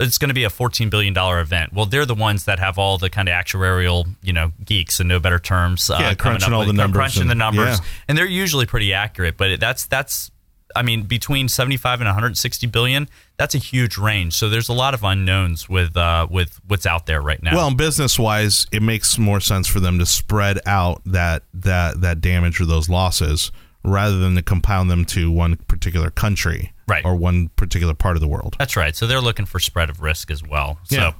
[0.00, 1.72] It's going to be a 14 billion dollar event.
[1.72, 5.08] Well they're the ones that have all the kind of actuarial you know geeks and
[5.08, 7.34] no better terms uh, Yeah, coming crunching up all with- the numbers crunching and- the
[7.36, 7.78] numbers.
[7.78, 7.84] yeah.
[8.08, 10.30] and they're usually pretty accurate but that's that's
[10.76, 14.34] I mean, between 75 and 160 billion, that's a huge range.
[14.34, 17.54] So there's a lot of unknowns with uh, with what's out there right now.
[17.56, 22.20] Well, business wise, it makes more sense for them to spread out that that that
[22.20, 23.50] damage or those losses
[23.84, 27.04] rather than to compound them to one particular country Right.
[27.04, 28.56] or one particular part of the world.
[28.58, 28.96] that's right.
[28.96, 30.78] So they're looking for spread of risk as well.
[30.90, 31.12] Yeah.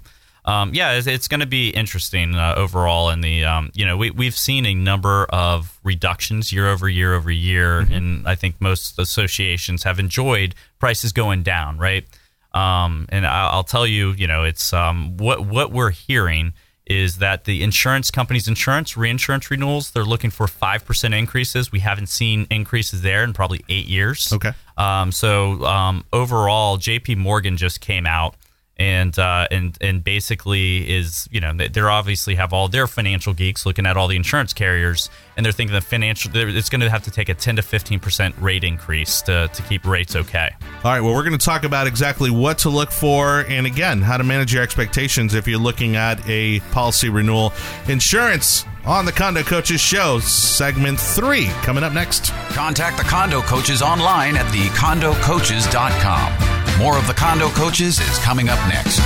[0.48, 3.10] Um, yeah, it's, it's going to be interesting uh, overall.
[3.10, 7.14] In the um, you know we we've seen a number of reductions year over year
[7.14, 12.06] over year, and I think most associations have enjoyed prices going down, right?
[12.54, 16.54] Um, and I'll, I'll tell you, you know, it's um, what what we're hearing
[16.86, 21.70] is that the insurance companies' insurance reinsurance renewals they're looking for five percent increases.
[21.70, 24.32] We haven't seen increases there in probably eight years.
[24.32, 24.52] Okay.
[24.78, 27.16] Um, so um, overall, J.P.
[27.16, 28.34] Morgan just came out
[28.78, 33.34] and uh, and and basically is you know they- they're obviously have all their financial
[33.34, 36.88] geeks looking at all the insurance carriers and they're thinking the financial it's going to
[36.90, 40.50] have to take a 10 to 15 percent rate increase to, to keep rates okay.
[40.84, 44.00] All right, well, we're going to talk about exactly what to look for and again,
[44.02, 47.52] how to manage your expectations if you're looking at a policy renewal.
[47.88, 52.30] Insurance on the Condo Coaches Show, segment three, coming up next.
[52.50, 56.67] Contact the Condo Coaches online at thecondocoaches.com.
[56.78, 59.00] More of the Condo Coaches is coming up next.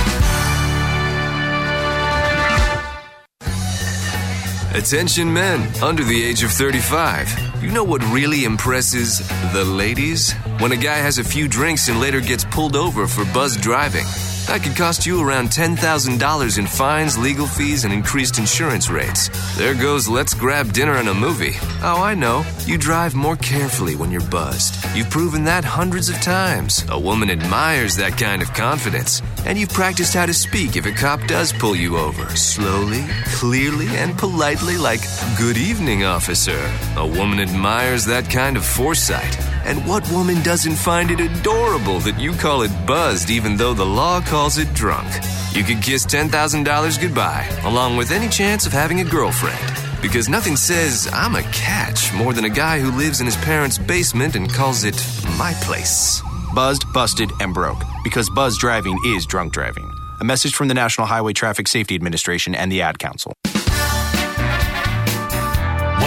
[4.75, 7.63] Attention men under the age of 35.
[7.63, 9.19] You know what really impresses
[9.53, 10.33] the ladies?
[10.59, 14.05] When a guy has a few drinks and later gets pulled over for buzz driving.
[14.47, 19.29] That could cost you around $10,000 in fines, legal fees, and increased insurance rates.
[19.57, 21.55] There goes let's grab dinner and a movie.
[21.81, 22.45] Oh, I know.
[22.65, 24.75] You drive more carefully when you're buzzed.
[24.95, 26.85] You've proven that hundreds of times.
[26.89, 29.21] A woman admires that kind of confidence.
[29.45, 32.27] And you've practiced how to speak if a cop does pull you over.
[32.35, 35.01] Slowly, clearly, and politely, like,
[35.37, 36.59] Good evening, officer.
[36.97, 39.37] A woman admires that kind of foresight.
[39.65, 43.85] And what woman doesn't find it adorable that you call it buzzed even though the
[43.85, 45.07] law calls it drunk?
[45.53, 49.61] You could kiss $10,000 goodbye, along with any chance of having a girlfriend.
[50.01, 53.77] Because nothing says, I'm a catch, more than a guy who lives in his parents'
[53.77, 54.95] basement and calls it
[55.37, 56.21] my place.
[56.53, 57.81] Buzzed, busted, and broke.
[58.03, 59.89] Because buzz driving is drunk driving.
[60.19, 63.33] A message from the National Highway Traffic Safety Administration and the Ad Council.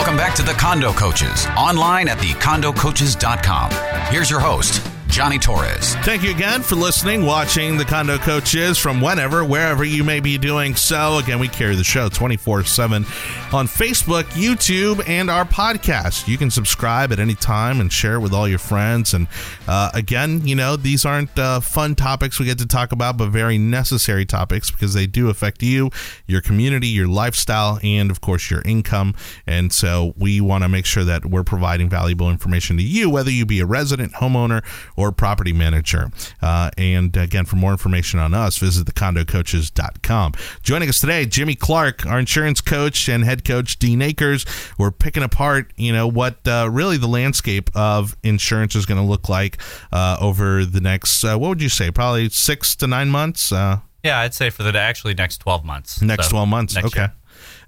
[0.06, 3.72] Welcome back to the Condo Coaches, online at thecondocoaches.com.
[4.12, 5.94] Here's your host, Johnny Torres.
[5.96, 10.36] Thank you again for listening, watching the Condo Coaches from whenever, wherever you may be
[10.38, 11.18] doing so.
[11.18, 13.04] Again, we carry the show 24 7
[13.52, 16.28] on Facebook, YouTube, and our podcast.
[16.28, 19.14] You can subscribe at any time and share it with all your friends.
[19.14, 19.28] And
[19.66, 23.30] uh, again, you know, these aren't uh, fun topics we get to talk about, but
[23.30, 25.90] very necessary topics because they do affect you,
[26.26, 29.14] your community, your lifestyle, and of course, your income.
[29.46, 33.30] And so we want to make sure that we're providing valuable information to you, whether
[33.30, 34.64] you be a resident, homeowner,
[34.96, 36.10] or property manager.
[36.42, 40.32] Uh, and again, for more information on us, visit thecondocoaches.com.
[40.62, 44.44] Joining us today, Jimmy Clark, our insurance coach and head coach, Dean Akers.
[44.78, 49.06] We're picking apart, you know, what uh, really the landscape of insurance is going to
[49.06, 49.58] look like
[49.92, 53.52] uh, over the next, uh, what would you say, probably six to nine months?
[53.52, 56.00] Uh, Yeah, I'd say for the actually next 12 months.
[56.02, 56.74] next So, 12 months.
[56.74, 57.00] next okay.
[57.00, 57.12] year.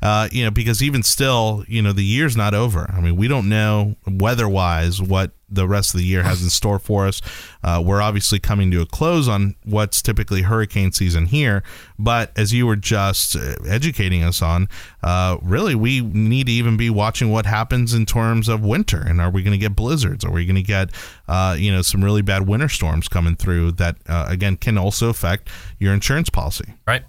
[0.00, 2.90] Uh, you know, because even still, you know, the year's not over.
[2.94, 6.50] I mean, we don't know weather wise what the rest of the year has in
[6.50, 7.20] store for us.
[7.62, 11.62] Uh, we're obviously coming to a close on what's typically hurricane season here.
[11.98, 14.68] But as you were just uh, educating us on,
[15.02, 19.02] uh, really, we need to even be watching what happens in terms of winter.
[19.04, 20.24] And are we going to get blizzards?
[20.24, 20.90] Are we going to get,
[21.26, 25.08] uh, you know, some really bad winter storms coming through that, uh, again, can also
[25.08, 26.74] affect your insurance policy?
[26.86, 27.02] Right?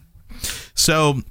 [0.73, 1.21] So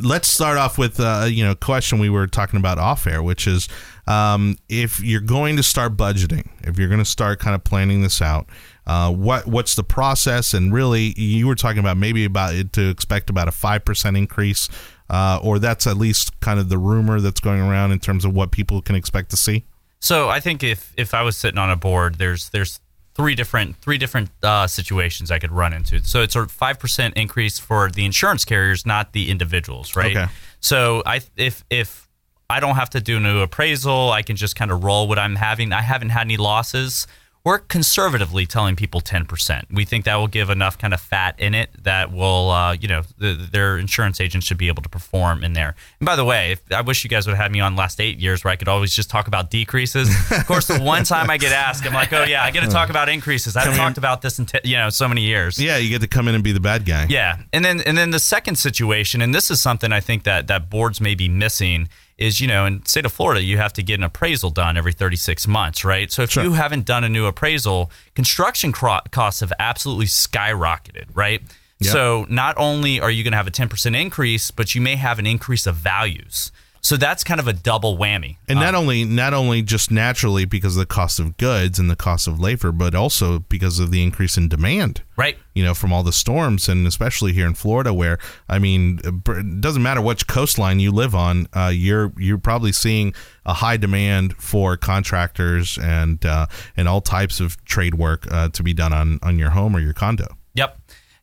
[0.00, 3.46] let's start off with uh, you know question we were talking about off air, which
[3.46, 3.68] is
[4.06, 8.02] um, if you're going to start budgeting, if you're going to start kind of planning
[8.02, 8.46] this out.
[8.86, 10.52] Uh, what what's the process?
[10.54, 14.16] And really, you were talking about maybe about it to expect about a five percent
[14.16, 14.68] increase,
[15.08, 18.34] uh, or that's at least kind of the rumor that's going around in terms of
[18.34, 19.64] what people can expect to see.
[20.00, 22.80] So I think if if I was sitting on a board, there's there's
[23.20, 26.02] three different three different uh, situations I could run into.
[26.02, 30.16] So it's a five percent increase for the insurance carriers, not the individuals, right?
[30.16, 30.32] Okay.
[30.60, 32.08] So I if if
[32.48, 35.18] I don't have to do a new appraisal, I can just kind of roll what
[35.18, 35.72] I'm having.
[35.72, 37.06] I haven't had any losses.
[37.42, 39.64] We're conservatively telling people 10%.
[39.70, 42.86] We think that will give enough kind of fat in it that will, uh, you
[42.86, 45.74] know, the, their insurance agent should be able to perform in there.
[46.00, 47.98] And by the way, if, I wish you guys would have had me on last
[47.98, 50.10] eight years where I could always just talk about decreases.
[50.30, 52.68] of course, the one time I get asked, I'm like, oh, yeah, I get to
[52.68, 53.56] talk about increases.
[53.56, 55.58] I haven't talked about this in, t- you know, so many years.
[55.58, 57.06] Yeah, you get to come in and be the bad guy.
[57.08, 60.46] Yeah, and then and then the second situation, and this is something I think that
[60.48, 61.88] that boards may be missing,
[62.20, 64.76] is you know in the state of Florida you have to get an appraisal done
[64.76, 66.12] every 36 months, right?
[66.12, 66.44] So if Sure.
[66.44, 71.42] you haven't done a new appraisal, construction cro- costs have absolutely skyrocketed, right?
[71.80, 71.92] Yep.
[71.92, 75.18] So not only are you going to have a 10% increase, but you may have
[75.18, 76.52] an increase of values.
[76.82, 78.36] So that's kind of a double whammy.
[78.48, 81.90] And not Um, only not only just naturally because of the cost of goods and
[81.90, 85.02] the cost of labor, but also because of the increase in demand.
[85.16, 85.36] right.
[85.54, 89.60] You know, from all the storms, and especially here in Florida, where I mean, it
[89.60, 93.12] doesn't matter which coastline you live on, uh, you're you're probably seeing
[93.44, 98.62] a high demand for contractors and uh, and all types of trade work uh, to
[98.62, 100.28] be done on on your home or your condo.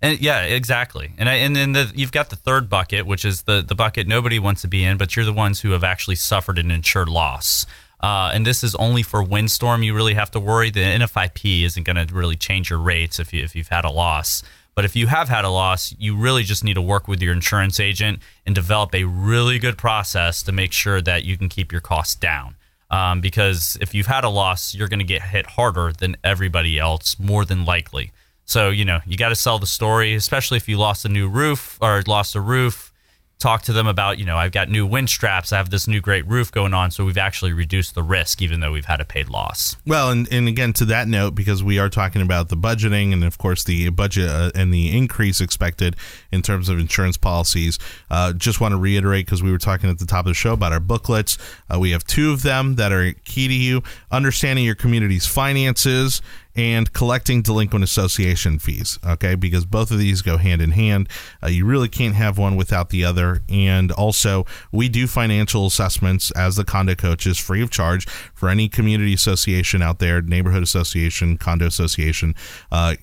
[0.01, 1.13] And yeah, exactly.
[1.17, 4.07] And I, and then the, you've got the third bucket, which is the the bucket
[4.07, 7.09] nobody wants to be in, but you're the ones who have actually suffered an insured
[7.09, 7.65] loss.
[7.99, 9.81] Uh, and this is only for windstorm.
[9.81, 10.69] You really have to worry.
[10.69, 13.89] The NFIP isn't going to really change your rates if you if you've had a
[13.89, 14.43] loss.
[14.75, 17.33] But if you have had a loss, you really just need to work with your
[17.33, 21.71] insurance agent and develop a really good process to make sure that you can keep
[21.71, 22.55] your costs down.
[22.91, 26.77] Um, because if you've had a loss, you're going to get hit harder than everybody
[26.77, 28.11] else, more than likely.
[28.47, 31.27] So, you know, you got to sell the story, especially if you lost a new
[31.27, 32.93] roof or lost a roof
[33.39, 36.01] talk to them about, you know, I've got new wind straps, I have this new
[36.01, 39.05] great roof going on, so we've actually reduced the risk, even though we've had a
[39.05, 39.75] paid loss.
[39.85, 43.23] Well, and, and again, to that note, because we are talking about the budgeting and,
[43.23, 45.95] of course, the budget uh, and the increase expected
[46.31, 47.77] in terms of insurance policies,
[48.09, 50.53] uh, just want to reiterate because we were talking at the top of the show
[50.53, 51.37] about our booklets.
[51.71, 56.21] Uh, we have two of them that are key to you understanding your community's finances
[56.57, 58.97] and collecting delinquent association fees.
[59.05, 61.07] Okay, because both of these go hand in hand.
[61.41, 63.43] Uh, you really can't have one without the other.
[63.47, 68.67] And also, we do financial assessments as the condo coaches free of charge for any
[68.67, 72.33] community association out there, neighborhood association, condo association.
[72.71, 72.95] Uh,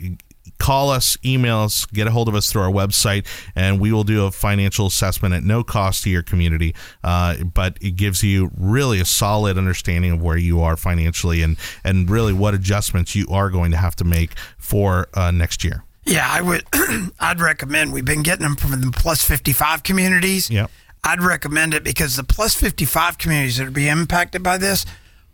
[0.59, 4.05] call us, email us, get a hold of us through our website, and we will
[4.05, 6.75] do a financial assessment at no cost to your community.
[7.03, 11.57] Uh, but it gives you really a solid understanding of where you are financially and,
[11.83, 15.85] and really what adjustments you are going to have to make for uh, next year.
[16.07, 16.65] Yeah, I would.
[17.21, 17.93] I'd recommend.
[17.93, 20.51] We've been getting them from the plus fifty-five communities.
[20.51, 20.71] Yep.
[21.03, 24.85] I'd recommend it because the plus fifty-five communities that are being impacted by this,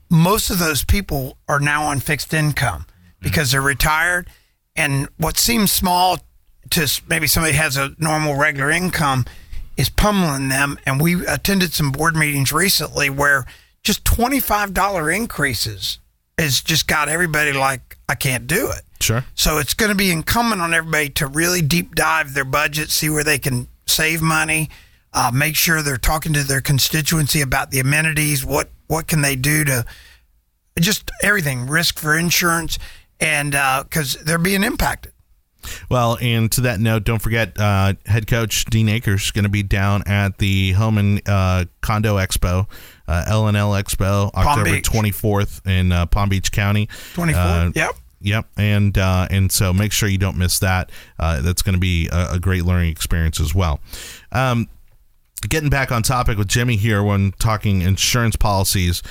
[0.09, 2.87] most of those people are now on fixed income
[3.21, 4.31] because they're retired,
[4.77, 6.19] and what seems small
[6.71, 9.25] to maybe somebody has a normal regular income
[9.77, 10.79] is pummeling them.
[10.87, 13.47] And we attended some board meetings recently where
[13.83, 15.99] just twenty-five dollar increases
[16.39, 18.83] has just got everybody like, I can't do it.
[19.01, 19.25] Sure.
[19.35, 23.09] So it's going to be incumbent on everybody to really deep dive their budget, see
[23.11, 24.69] where they can save money,
[25.13, 29.37] uh, make sure they're talking to their constituency about the amenities, what what can they
[29.37, 29.85] do to
[30.79, 32.79] just everything, risk for insurance,
[33.21, 33.53] and
[33.85, 35.13] because they're being impacted.
[35.91, 39.51] Well, and to that note, don't forget uh, head coach Dean Akers is going to
[39.51, 42.67] be down at the Home and uh, Condo Expo,
[43.07, 46.87] uh, LNL Expo, October 24th in uh, Palm Beach County.
[47.15, 47.91] 24th, Uh, yep.
[48.23, 50.91] Yep, and uh, and so make sure you don't miss that.
[51.19, 53.81] Uh, that's going to be a, a great learning experience as well.
[54.31, 54.69] Um,
[55.49, 59.03] getting back on topic with Jimmy here when talking insurance policies.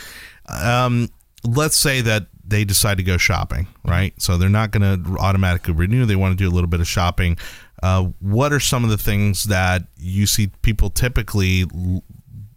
[0.48, 1.10] Um,
[1.44, 4.14] let's say that they decide to go shopping, right?
[4.22, 6.06] So they're not going to automatically renew.
[6.06, 7.38] They want to do a little bit of shopping.
[7.82, 12.04] Uh, what are some of the things that you see people typically l-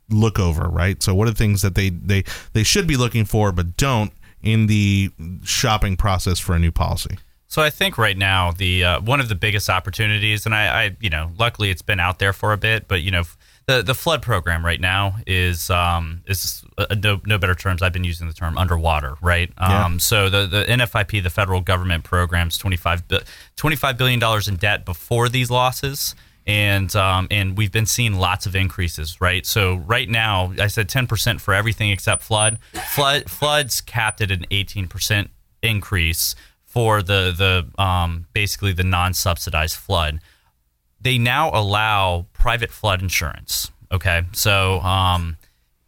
[0.08, 1.02] look over, right?
[1.02, 4.12] So what are the things that they they they should be looking for but don't
[4.42, 5.10] in the
[5.44, 7.18] shopping process for a new policy?
[7.46, 10.96] So I think right now the uh, one of the biggest opportunities, and I, I,
[11.00, 13.24] you know, luckily it's been out there for a bit, but you know,
[13.66, 17.82] the the flood program right now is um, is uh, no no better terms.
[17.82, 19.50] I've been using the term underwater, right?
[19.58, 19.84] Yeah.
[19.84, 23.04] Um, so the the NFIP, the federal government programs, 25,
[23.56, 26.14] 25 billion dollars in debt before these losses.
[26.44, 29.46] And um, and we've been seeing lots of increases, right?
[29.46, 32.58] So right now, I said ten percent for everything except flood.
[32.90, 35.30] Flood floods capped at an eighteen percent
[35.62, 40.18] increase for the the um, basically the non-subsidized flood.
[41.02, 43.70] They now allow private flood insurance.
[43.90, 45.36] Okay, so um,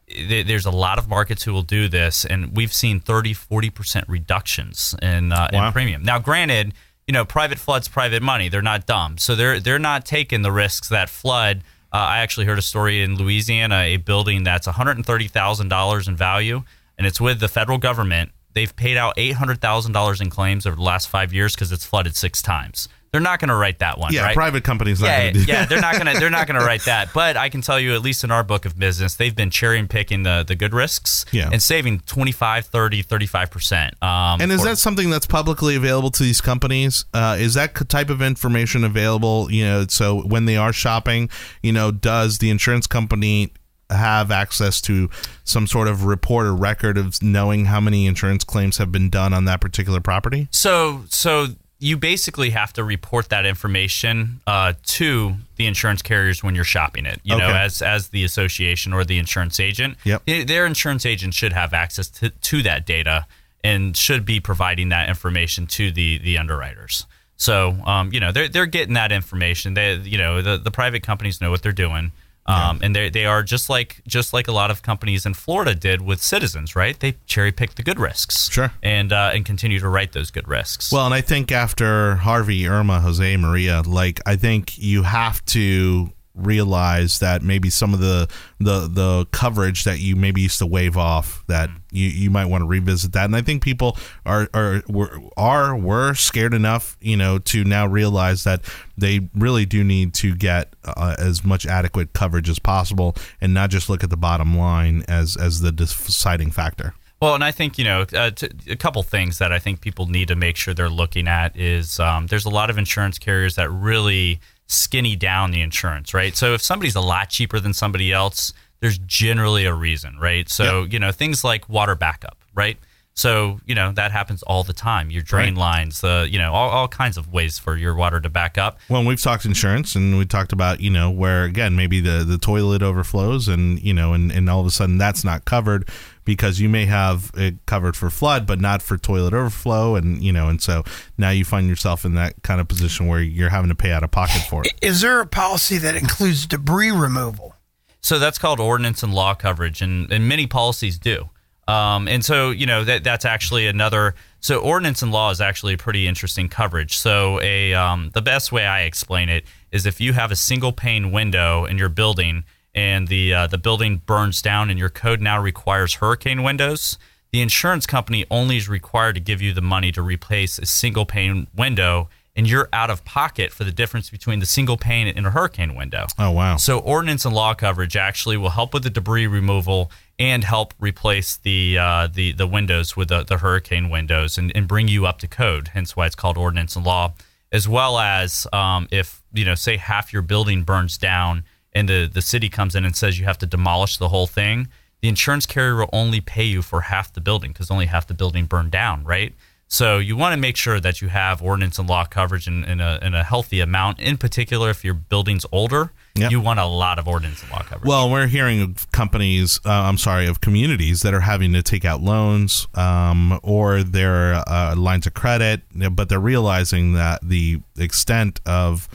[0.08, 3.70] th- there's a lot of markets who will do this, and we've seen 30, 40
[3.70, 5.66] percent reductions in uh, Wow.
[5.68, 6.02] in premium.
[6.02, 6.74] Now, granted,
[7.06, 8.48] you know private floods, private money.
[8.48, 11.62] They're not dumb, so they're they're not taking the risks that flood.
[11.92, 15.28] Uh, I actually heard a story in Louisiana, a building that's one hundred and thirty
[15.28, 16.62] thousand dollars in value,
[16.98, 18.32] and it's with the federal government.
[18.52, 21.72] They've paid out eight hundred thousand dollars in claims over the last five years because
[21.72, 22.88] it's flooded six times.
[23.14, 24.12] They're not going to write that one.
[24.12, 24.34] Yeah, right?
[24.34, 27.12] private companies not yeah, going to yeah, they're not gonna they're not gonna write that.
[27.14, 29.80] But I can tell you, at least in our book of business, they've been cherry
[29.86, 31.48] picking the the good risks Yeah.
[31.52, 34.02] and saving 25, 30, 35 percent.
[34.02, 37.04] Um, And is for- that something that's publicly available to these companies?
[37.14, 39.48] Uh, is that type of information available?
[39.48, 41.30] You know, so when they are shopping,
[41.62, 43.52] you know, does the insurance company
[43.90, 45.08] have access to
[45.44, 49.32] some sort of report or record of knowing how many insurance claims have been done
[49.34, 50.48] on that particular property?
[50.50, 56.54] So, so you basically have to report that information uh, to the insurance carriers when
[56.54, 57.20] you're shopping it.
[57.24, 59.96] You know, as as the association or the insurance agent.
[60.04, 60.22] Yep.
[60.26, 63.26] Eh, Their insurance agent should have access to, to that data
[63.62, 67.06] and should be providing that information to the the underwriters.
[67.36, 69.74] So, um, you know, they're they're getting that information.
[69.74, 72.12] They, you know, the the private companies know what they're doing.
[72.46, 75.74] Um, and they they are just like just like a lot of companies in Florida
[75.74, 76.98] did with Citizens, right?
[76.98, 78.72] They cherry pick the good risks, Sure.
[78.82, 80.92] and uh, and continue to write those good risks.
[80.92, 86.12] Well, and I think after Harvey, Irma, Jose, Maria, like I think you have to
[86.34, 88.28] realize that maybe some of the
[88.58, 92.62] the the coverage that you maybe used to waive off that you, you might want
[92.62, 97.16] to revisit that and I think people are are were, are were scared enough you
[97.16, 98.62] know to now realize that
[98.98, 103.70] they really do need to get uh, as much adequate coverage as possible and not
[103.70, 106.94] just look at the bottom line as as the deciding factor.
[107.20, 110.06] Well, and I think you know uh, t- a couple things that I think people
[110.06, 113.54] need to make sure they're looking at is um, there's a lot of insurance carriers
[113.54, 116.36] that really skinny down the insurance, right?
[116.36, 120.48] So if somebody's a lot cheaper than somebody else, there's generally a reason, right?
[120.48, 120.92] So, yep.
[120.92, 122.78] you know, things like water backup, right?
[123.16, 125.10] So, you know, that happens all the time.
[125.10, 125.60] Your drain right.
[125.60, 128.78] lines, the, you know, all, all kinds of ways for your water to back up.
[128.88, 132.38] Well, we've talked insurance and we talked about, you know, where again, maybe the, the
[132.38, 135.88] toilet overflows and, you know, and, and all of a sudden that's not covered
[136.24, 140.32] because you may have it covered for flood, but not for toilet overflow, and you
[140.32, 140.82] know, and so
[141.18, 144.02] now you find yourself in that kind of position where you're having to pay out
[144.02, 144.72] of pocket for it.
[144.80, 147.56] Is there a policy that includes debris removal?
[148.00, 151.30] So that's called ordinance and law coverage, and, and many policies do.
[151.66, 154.14] Um, and so, you know, that that's actually another.
[154.40, 156.96] So, ordinance and law is actually a pretty interesting coverage.
[156.96, 160.72] So, a um, the best way I explain it is if you have a single
[160.72, 162.44] pane window in your building
[162.74, 166.98] and the uh, the building burns down and your code now requires hurricane windows,
[167.32, 171.06] the insurance company only is required to give you the money to replace a single
[171.06, 175.26] pane window and you're out of pocket for the difference between the single pane and
[175.26, 176.06] a hurricane window.
[176.18, 176.56] Oh wow.
[176.56, 181.36] So ordinance and law coverage actually will help with the debris removal and help replace
[181.36, 185.18] the uh, the the windows with the, the hurricane windows and, and bring you up
[185.18, 185.68] to code.
[185.68, 187.14] Hence why it's called ordinance and law.
[187.52, 192.08] As well as um, if you know, say half your building burns down and the,
[192.12, 194.68] the city comes in and says you have to demolish the whole thing,
[195.02, 198.14] the insurance carrier will only pay you for half the building because only half the
[198.14, 199.34] building burned down, right?
[199.66, 202.80] So you want to make sure that you have ordinance and law coverage in, in,
[202.80, 203.98] a, in a healthy amount.
[203.98, 206.30] In particular, if your building's older, yep.
[206.30, 207.88] you want a lot of ordinance and law coverage.
[207.88, 211.84] Well, we're hearing of companies, uh, I'm sorry, of communities that are having to take
[211.84, 215.62] out loans um, or their uh, lines of credit,
[215.92, 218.88] but they're realizing that the extent of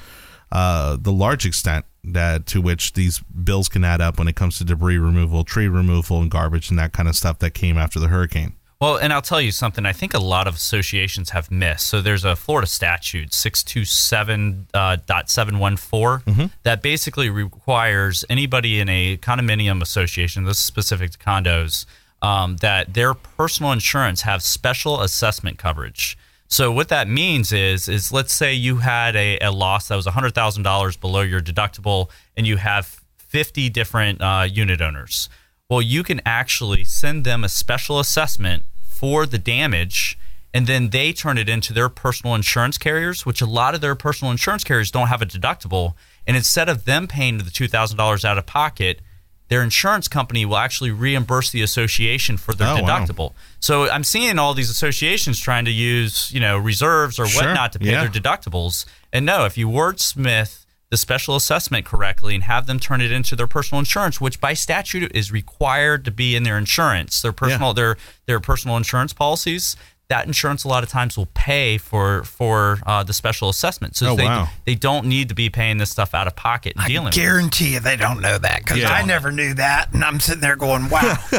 [0.51, 4.57] uh, the large extent that to which these bills can add up when it comes
[4.57, 7.99] to debris removal, tree removal, and garbage and that kind of stuff that came after
[7.99, 8.55] the hurricane.
[8.81, 9.85] Well, and I'll tell you something.
[9.85, 11.87] I think a lot of associations have missed.
[11.87, 16.45] So there's a Florida statute, 627.714, uh, mm-hmm.
[16.63, 21.85] that basically requires anybody in a condominium association, this is specific to condos,
[22.21, 26.17] um, that their personal insurance have special assessment coverage.
[26.47, 30.05] So what that means is, is let's say you had a, a loss that was
[30.05, 35.29] hundred thousand dollars below your deductible, and you have fifty different uh, unit owners.
[35.69, 40.17] Well, you can actually send them a special assessment for the damage,
[40.51, 43.93] and then they turn it into their personal insurance carriers, which a lot of their
[43.93, 45.93] personal insurance carriers don't have a deductible.
[46.25, 49.01] And instead of them paying the two thousand dollars out of pocket,
[49.49, 53.29] their insurance company will actually reimburse the association for their oh, deductible.
[53.29, 53.35] Wow.
[53.59, 57.43] So I'm seeing all these associations trying to use, you know, reserves or sure.
[57.43, 58.07] whatnot to pay yeah.
[58.07, 58.85] their deductibles.
[59.13, 63.35] And no, if you wordsmith the special assessment correctly and have them turn it into
[63.35, 67.69] their personal insurance, which by statute is required to be in their insurance, their personal
[67.69, 67.73] yeah.
[67.73, 69.75] their their personal insurance policies,
[70.09, 73.95] that insurance a lot of times will pay for for uh, the special assessment.
[73.95, 74.49] So oh, they wow.
[74.65, 77.11] they don't need to be paying this stuff out of pocket and I dealing.
[77.11, 78.91] guarantee you they don't know that because yeah.
[78.91, 81.17] I never knew that, and I'm sitting there going, "Wow."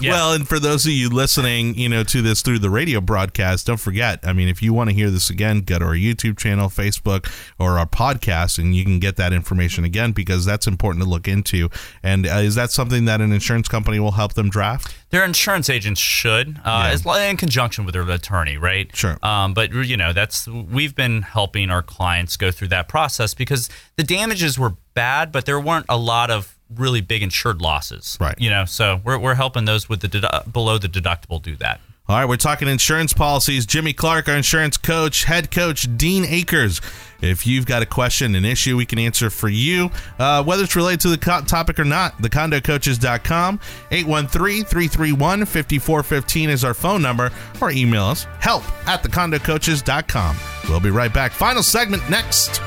[0.00, 0.12] yeah.
[0.12, 3.66] Well, and for those of you listening, you know, to this through the radio broadcast,
[3.66, 4.20] don't forget.
[4.26, 7.30] I mean, if you want to hear this again, go to our YouTube channel, Facebook,
[7.58, 11.28] or our podcast, and you can get that information again because that's important to look
[11.28, 11.68] into.
[12.02, 14.94] And uh, is that something that an insurance company will help them draft?
[15.10, 16.88] Their insurance agents should, uh, yeah.
[16.88, 18.94] as in conjunction with their attorney, right?
[18.94, 19.16] Sure.
[19.22, 23.68] Um, but you know, that's we've been helping our clients go through that process because
[23.96, 28.34] the damages were bad, but there weren't a lot of really big insured losses, right?
[28.38, 31.80] You know, so we're we're helping those with the dedu- below the deductible do that.
[32.08, 33.66] All right, we're talking insurance policies.
[33.66, 36.80] Jimmy Clark, our insurance coach, head coach Dean Akers.
[37.20, 39.90] If you've got a question, an issue we can answer for you,
[40.20, 43.58] uh, whether it's related to the co- topic or not, thecondocoaches.com,
[43.90, 50.36] 813-331-5415 is our phone number, or email us, help at thecondocoaches.com.
[50.68, 51.32] We'll be right back.
[51.32, 52.60] Final segment next.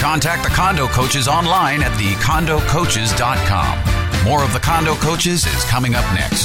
[0.00, 4.24] Contact the Condo Coaches online at thecondocoaches.com.
[4.24, 6.44] More of the Condo Coaches is coming up next.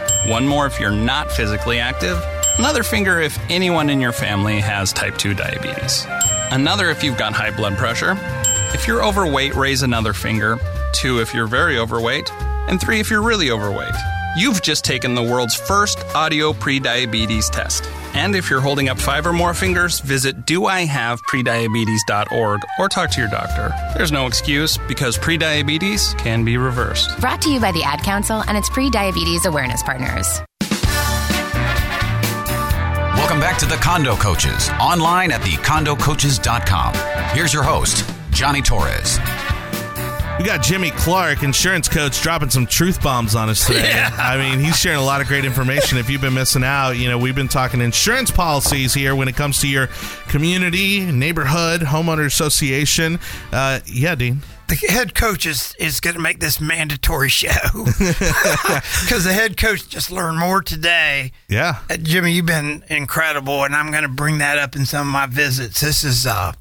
[0.27, 2.21] one more if you're not physically active,
[2.57, 6.05] another finger if anyone in your family has type 2 diabetes,
[6.51, 8.15] another if you've got high blood pressure.
[8.73, 10.57] If you're overweight, raise another finger,
[10.93, 12.31] two if you're very overweight,
[12.67, 13.95] and three if you're really overweight.
[14.37, 17.83] You've just taken the world's first audio prediabetes test.
[18.13, 23.29] And if you're holding up five or more fingers, visit doihaveprediabetes.org or talk to your
[23.29, 23.73] doctor.
[23.93, 27.19] There's no excuse because prediabetes can be reversed.
[27.19, 30.39] Brought to you by the Ad Council and its pre diabetes awareness partners.
[33.17, 36.93] Welcome back to the Condo Coaches, online at thecondocoaches.com.
[37.35, 39.19] Here's your host, Johnny Torres.
[40.39, 43.89] We got Jimmy Clark, insurance coach, dropping some truth bombs on us today.
[43.89, 44.15] Yeah.
[44.17, 45.99] I mean, he's sharing a lot of great information.
[45.99, 49.35] If you've been missing out, you know, we've been talking insurance policies here when it
[49.35, 49.87] comes to your
[50.29, 53.19] community, neighborhood, homeowner association.
[53.51, 54.41] Uh, yeah, Dean.
[54.67, 57.49] the head coach is, is going to make this mandatory show
[57.83, 61.33] because the head coach just learned more today.
[61.49, 61.81] Yeah.
[61.87, 65.13] Uh, Jimmy, you've been incredible, and I'm going to bring that up in some of
[65.13, 65.81] my visits.
[65.81, 66.53] This is uh,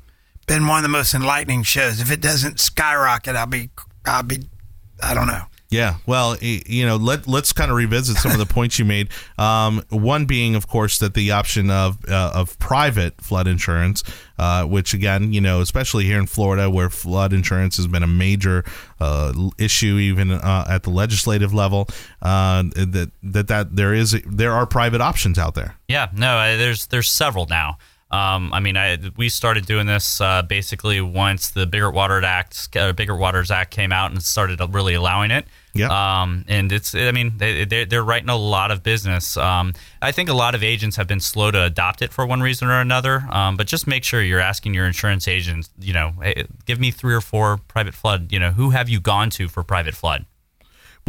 [0.51, 2.01] been one of the most enlightening shows.
[2.01, 3.71] If it doesn't skyrocket, I'll be,
[4.05, 4.41] I'll be,
[5.01, 5.45] I don't know.
[5.69, 9.11] Yeah, well, you know, let let's kind of revisit some of the points you made.
[9.39, 14.03] Um, one being, of course, that the option of uh, of private flood insurance,
[14.37, 18.09] uh, which again, you know, especially here in Florida, where flood insurance has been a
[18.09, 18.65] major
[18.99, 21.87] uh, issue, even uh, at the legislative level,
[22.23, 25.77] uh, that that that there is there are private options out there.
[25.87, 27.79] Yeah, no, I, there's there's several now.
[28.11, 32.77] Um, I mean, I, we started doing this uh, basically once the Bigger Water Act,
[32.77, 35.47] uh, Biggert-Waters Act came out and started really allowing it.
[35.75, 36.23] Yeah.
[36.23, 39.37] Um, and it's, I mean, they, they're, they're writing a lot of business.
[39.37, 42.41] Um, I think a lot of agents have been slow to adopt it for one
[42.41, 43.25] reason or another.
[43.31, 46.91] Um, but just make sure you're asking your insurance agent, you know, hey, give me
[46.91, 48.33] three or four private flood.
[48.33, 50.27] You know, who have you gone to for private flood?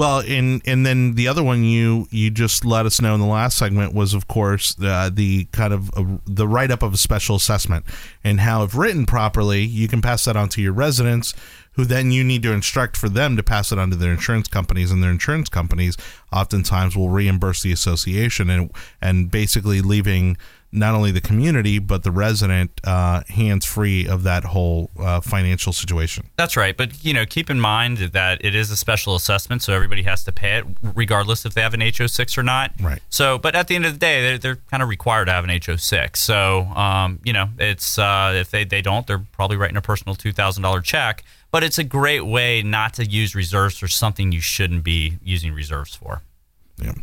[0.02, 3.28] Well, and and then the other one you you just let us know in the
[3.28, 6.98] last segment was, of course, uh, the kind of uh, the write up of a
[6.98, 7.86] special assessment
[8.24, 11.36] and how, if written properly, you can pass that on to your residents,
[11.74, 14.48] who then you need to instruct for them to pass it on to their insurance
[14.48, 15.98] companies, and their insurance companies
[16.34, 18.72] oftentimes will reimburse the association and
[19.04, 20.36] and basically leaving
[20.72, 25.74] not only the community but the resident uh, hands free of that whole uh, financial
[25.74, 26.28] situation.
[26.38, 29.74] That's right, but you know, keep in mind that it is a special assessment, so
[29.74, 32.72] everybody has to pay it, regardless if they have an HO6 or not.
[32.80, 33.02] Right.
[33.10, 35.44] So, but at the end of the day, they're, they're kind of required to have
[35.44, 36.18] an HO6.
[36.18, 40.16] So, um, you know, it's uh, if they, they don't, they're probably writing a personal
[40.16, 41.24] two thousand dollar check.
[41.52, 45.54] But it's a great way not to use reserves for something you shouldn't be using
[45.54, 46.22] reserves for.
[46.82, 46.94] Yeah.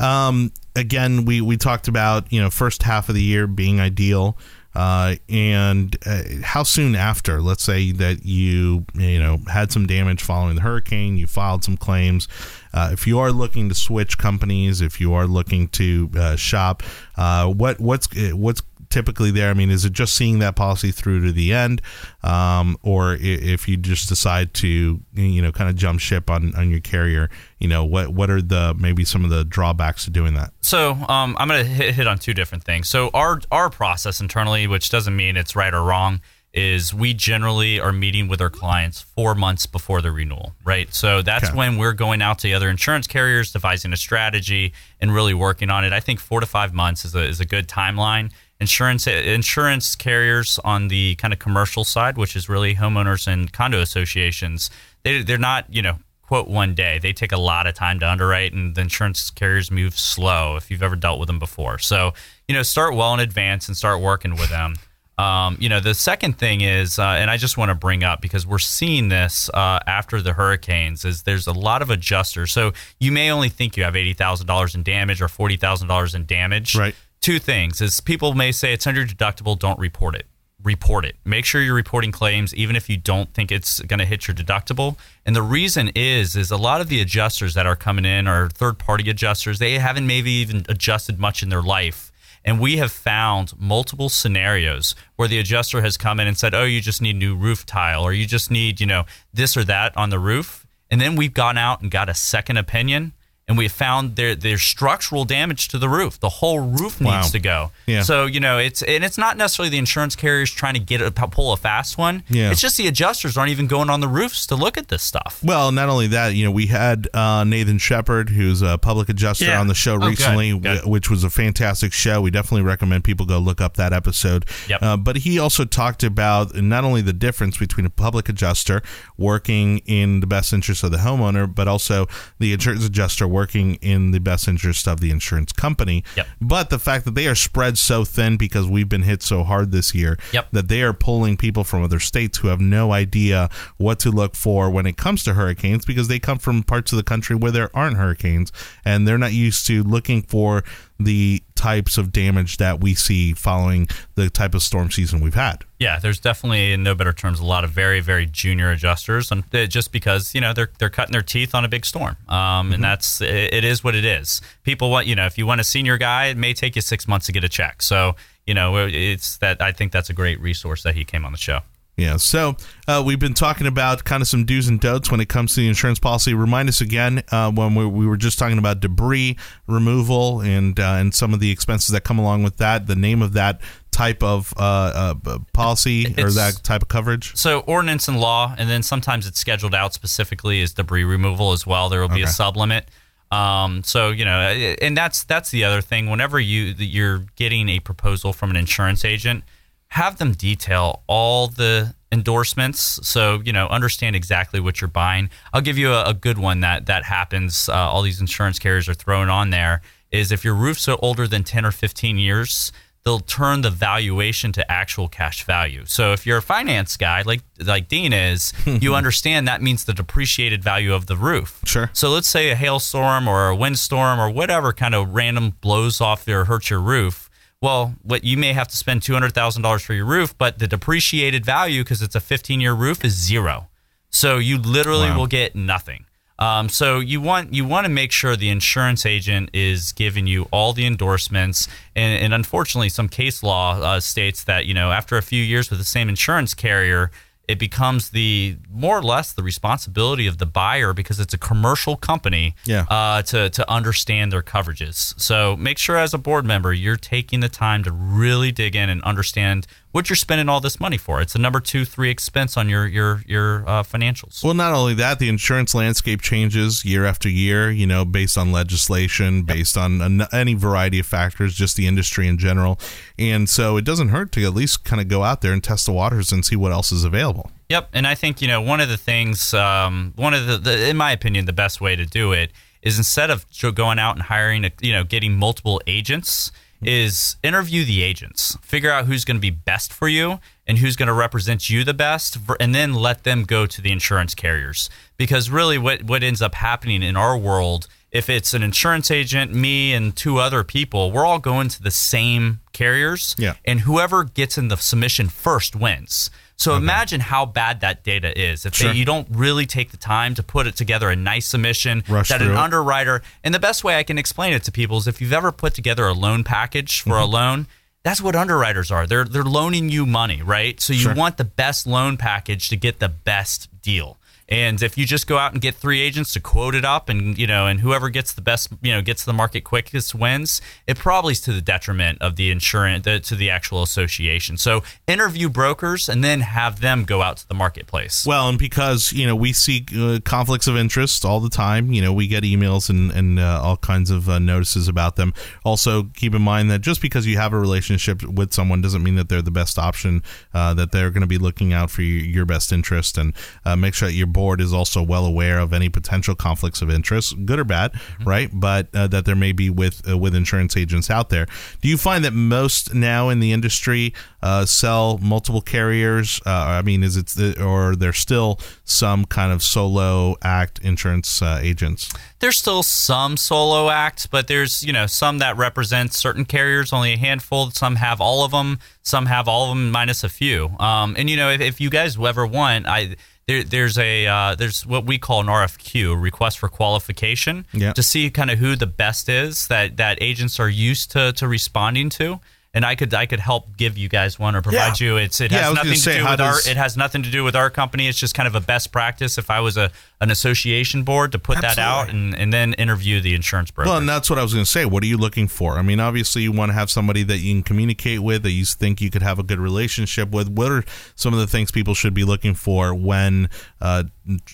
[0.00, 4.36] Um, again, we, we talked about, you know, first half of the year being ideal.
[4.74, 10.22] Uh, and uh, how soon after, let's say that you, you know, had some damage
[10.22, 12.28] following the hurricane, you filed some claims.
[12.72, 16.82] Uh, if you are looking to switch companies, if you are looking to uh, shop,
[17.16, 19.50] uh, what what's what's typically there?
[19.50, 21.82] I mean, is it just seeing that policy through to the end,
[22.22, 26.70] um, or if you just decide to, you know, kind of jump ship on, on
[26.70, 30.34] your carrier, you know, what what are the maybe some of the drawbacks to doing
[30.34, 30.52] that?
[30.60, 32.88] So um, I'm going to hit, hit on two different things.
[32.88, 36.20] So our our process internally, which doesn't mean it's right or wrong,
[36.54, 40.92] is we generally are meeting with our clients four months before the renewal, right?
[40.94, 41.56] So that's Okay.
[41.56, 45.68] when we're going out to the other insurance carriers, devising a strategy, and really working
[45.70, 45.92] on it.
[45.92, 48.30] I think four to five months is a is a good timeline.
[48.60, 53.80] Insurance insurance carriers on the kind of commercial side, which is really homeowners and condo
[53.80, 54.68] associations,
[55.04, 56.98] they they're not you know quote one day.
[56.98, 60.56] They take a lot of time to underwrite, and the insurance carriers move slow.
[60.56, 62.14] If you've ever dealt with them before, so
[62.48, 64.74] you know start well in advance and start working with them.
[65.18, 68.20] Um, you know, the second thing is, uh, and I just want to bring up
[68.20, 72.52] because we're seeing this uh, after the hurricanes, is there's a lot of adjusters.
[72.52, 75.88] So you may only think you have eighty thousand dollars in damage or forty thousand
[75.88, 76.76] dollars in damage.
[76.76, 76.94] Right.
[77.28, 80.24] Two things is people may say it's under deductible, don't report it.
[80.62, 81.16] Report it.
[81.26, 84.34] Make sure you're reporting claims, even if you don't think it's going to hit your
[84.34, 84.96] deductible.
[85.26, 88.48] And the reason is, is a lot of the adjusters that are coming in are
[88.48, 89.58] third party adjusters.
[89.58, 92.10] They haven't maybe even adjusted much in their life.
[92.46, 96.64] And we have found multiple scenarios where the adjuster has come in and said, "Oh,
[96.64, 99.04] you just need new roof tile, or you just need, you know,
[99.34, 102.56] this or that on the roof." And then we've gone out and got a second
[102.56, 103.12] opinion,
[103.48, 106.20] and we found there there's structural damage to the roof.
[106.20, 107.16] The whole roof Wow.
[107.16, 107.70] needs to go.
[107.86, 108.02] Yeah.
[108.02, 111.10] So you know it's and it's not necessarily the insurance carriers trying to get a
[111.10, 112.22] pull a fast one.
[112.28, 112.50] Yeah.
[112.50, 115.40] It's just the adjusters aren't even going on the roofs to look at this stuff.
[115.42, 119.46] Well, not only that, you know, we had uh, Nathan Shepard, who's a public adjuster,
[119.46, 119.60] Yeah.
[119.60, 120.80] on the show Oh, recently, good.
[120.82, 122.20] wh- which was a fantastic show.
[122.20, 124.44] We definitely recommend people go look up that episode.
[124.68, 124.82] Yep.
[124.82, 128.82] Uh, but he also talked about not only the difference between a public adjuster
[129.16, 132.06] working in the best interest of the homeowner, but also
[132.38, 136.02] the insurance adjuster working in the best interest of the insurance company.
[136.16, 136.26] Yep.
[136.40, 139.70] But the fact that they are spread so thin because we've been hit so hard
[139.70, 140.48] this year Yep.
[140.52, 144.34] that they are pulling people from other states who have no idea what to look
[144.34, 147.52] for when it comes to hurricanes because they come from parts of the country where
[147.52, 148.50] there aren't hurricanes
[148.84, 150.64] and they're not used to looking for
[150.98, 155.64] the types of damage that we see following the type of storm season we've had.
[155.80, 159.42] Yeah, there's definitely, in no better terms, a lot of very, very junior adjusters, and
[159.68, 162.82] just because you know they're they're cutting their teeth on a big storm, um, and
[162.82, 164.40] that's it, it is what it is.
[164.62, 167.08] People want you know if you want a senior guy, it may take you six
[167.08, 167.82] months to get a check.
[167.82, 168.14] So
[168.46, 171.38] you know it's that I think that's a great resource that he came on the
[171.38, 171.60] show.
[171.98, 175.28] Yeah, so uh, we've been talking about kind of some do's and don'ts when it
[175.28, 176.32] comes to the insurance policy.
[176.32, 179.36] Remind us again uh, when we, we were just talking about debris
[179.66, 182.86] removal and uh, and some of the expenses that come along with that.
[182.86, 187.34] The name of that type of uh, uh, policy or that type of coverage.
[187.36, 191.66] So ordinance and law, and then sometimes it's scheduled out specifically as debris removal as
[191.66, 191.88] well.
[191.88, 192.30] There will be a Okay.
[192.30, 192.88] sub limit.
[193.32, 194.38] Um, so you know,
[194.80, 196.08] and that's that's the other thing.
[196.08, 199.42] Whenever you you're getting a proposal from an insurance agent,
[199.88, 203.00] have them detail all the endorsements.
[203.06, 205.30] So you know understand exactly what you're buying.
[205.52, 208.88] I'll give you a, a good one that that happens uh, all these insurance carriers
[208.88, 212.72] are throwing on there is if your roof's older than 10 or 15 years
[213.04, 215.84] they'll turn the valuation to actual cash value.
[215.86, 219.94] So if you're a finance guy like like dean is you understand that means the
[219.94, 221.60] depreciated value of the roof.
[221.64, 221.90] Sure.
[221.92, 226.26] so let's say a hailstorm or a windstorm or whatever kind of random blows off
[226.28, 227.27] or hurts your roof
[227.60, 230.58] well, what you may have to spend two hundred thousand dollars for your roof, but
[230.58, 233.68] the depreciated value because it's a fifteen year roof is zero.
[234.10, 235.18] So you literally Wow.
[235.18, 236.04] will get nothing.
[236.40, 240.46] Um, so you want you want to make sure the insurance agent is giving you
[240.52, 245.16] all the endorsements, and, and unfortunately, some case law uh, states that you know after
[245.16, 247.10] a few years with the same insurance carrier,
[247.48, 251.96] it becomes the more or less the responsibility of the buyer because it's a commercial
[251.96, 252.84] company Yeah.
[252.90, 255.18] uh, to to understand their coverages.
[255.18, 258.88] So make sure as a board member you're taking the time to really dig in
[258.90, 261.20] and understand what you're spending all this money for.
[261.20, 264.44] It's a number two, three expense on your your your uh, financials.
[264.44, 268.52] Well, not only that, the insurance landscape changes year after year, you know, based on
[268.52, 272.78] legislation, based on an- any variety of factors, just the industry in general.
[273.18, 275.86] And so it doesn't hurt to at least kind of go out there and test
[275.86, 277.50] the waters and see what else is available.
[277.68, 280.88] Yep, and I think you know one of the things, um, one of the, the,
[280.88, 284.22] in my opinion, the best way to do it is instead of going out and
[284.22, 286.52] hiring, a, you know, getting multiple agents,
[286.82, 290.96] is interview the agents, figure out who's going to be best for you and who's
[290.96, 294.88] going to represent you the best, and then let them go to the insurance carriers.
[295.16, 299.52] Because really, what what ends up happening in our world, if it's an insurance agent,
[299.52, 303.54] me and two other people, we're all going to the same carriers, Yeah.
[303.64, 306.30] and whoever gets in the submission first wins.
[306.58, 308.92] So imagine how bad that data is if Sure.
[308.92, 312.28] they, you don't really take the time to put it together a nice submission Rush
[312.30, 313.22] that an underwriter.
[313.44, 315.72] And the best way I can explain it to people is if you've ever put
[315.74, 317.32] together a loan package for a Mm-hmm.
[317.32, 317.66] loan.
[318.04, 319.06] That's what underwriters are.
[319.06, 320.80] They're they're loaning you money, right?
[320.80, 321.14] So you Sure.
[321.14, 324.18] want the best loan package to get the best deal.
[324.48, 327.36] And if you just go out and get three agents to quote it up, and
[327.36, 330.96] you know, and whoever gets the best, you know, gets the market quickest wins, it
[330.96, 334.56] probably is to the detriment of the insurance, the, to the actual association.
[334.56, 338.24] So interview brokers and then have them go out to the marketplace.
[338.26, 342.00] Well, and because you know we see uh, conflicts of interest all the time, you
[342.00, 345.34] know we get emails and and uh, all kinds of uh, notices about them.
[345.64, 349.16] Also, keep in mind that just because you have a relationship with someone doesn't mean
[349.16, 350.22] that they're the best option.
[350.54, 353.34] Uh, that they're going to be looking out for your, your best interest, and
[353.66, 356.88] uh, make sure that your board is also well aware of any potential conflicts of
[356.88, 357.90] interest, good or bad,
[358.24, 358.48] right?
[358.52, 361.46] But uh, that there may be with uh, with insurance agents out there.
[361.82, 366.40] Do you find that most now in the industry uh, sell multiple carriers?
[366.46, 371.58] Uh, I mean, is it or there's still some kind of solo act insurance uh,
[371.60, 372.08] agents?
[372.40, 377.14] there's still some solo acts, but there's you know some that represent certain carriers, only
[377.14, 377.70] a handful.
[377.70, 378.78] Some have all of them.
[379.02, 380.70] Some have all of them minus a few.
[380.78, 383.16] Um, and you know if, if you guys ever want, I
[383.48, 387.92] there, there's a uh, there's what we call an RFQ, request for qualification, Yeah.
[387.94, 391.48] to see kind of who the best is that that agents are used to to
[391.48, 392.38] responding to.
[392.74, 395.06] And I could I could help give you guys one or provide Yeah.
[395.06, 395.16] you.
[395.16, 397.30] It's it Yeah, has nothing gonna say, do with does- our it has nothing to
[397.30, 398.08] do with our company.
[398.08, 399.38] It's just kind of a best practice.
[399.38, 399.90] If I was a
[400.20, 403.88] an association board to put that out and, and then interview the insurance broker.
[403.88, 404.84] Well, and that's what I was going to say.
[404.84, 405.78] What are you looking for?
[405.78, 408.64] I mean, obviously, you want to have somebody that you can communicate with, that you
[408.64, 410.48] think you could have a good relationship with.
[410.48, 413.48] What are some of the things people should be looking for when,
[413.80, 414.02] uh,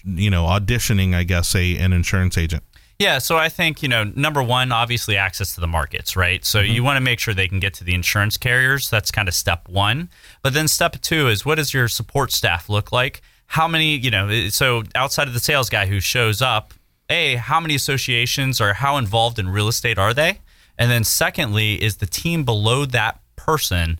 [0.04, 1.14] you know, auditioning?
[1.14, 2.62] I guess a an insurance agent.
[2.98, 6.44] Yeah, so I think, you know, number one, obviously access to the markets, right?
[6.44, 6.84] So you mm-hmm.
[6.84, 8.88] want to make sure they can get to the insurance carriers.
[8.88, 10.10] That's kind of step one.
[10.42, 13.20] But then step two is what does your support staff look like?
[13.46, 16.72] How many, you know, eh, so outside of the sales guy who shows up,
[17.10, 20.38] A, how many associations or how involved in real estate are they?
[20.78, 23.98] And then secondly, is the team below that person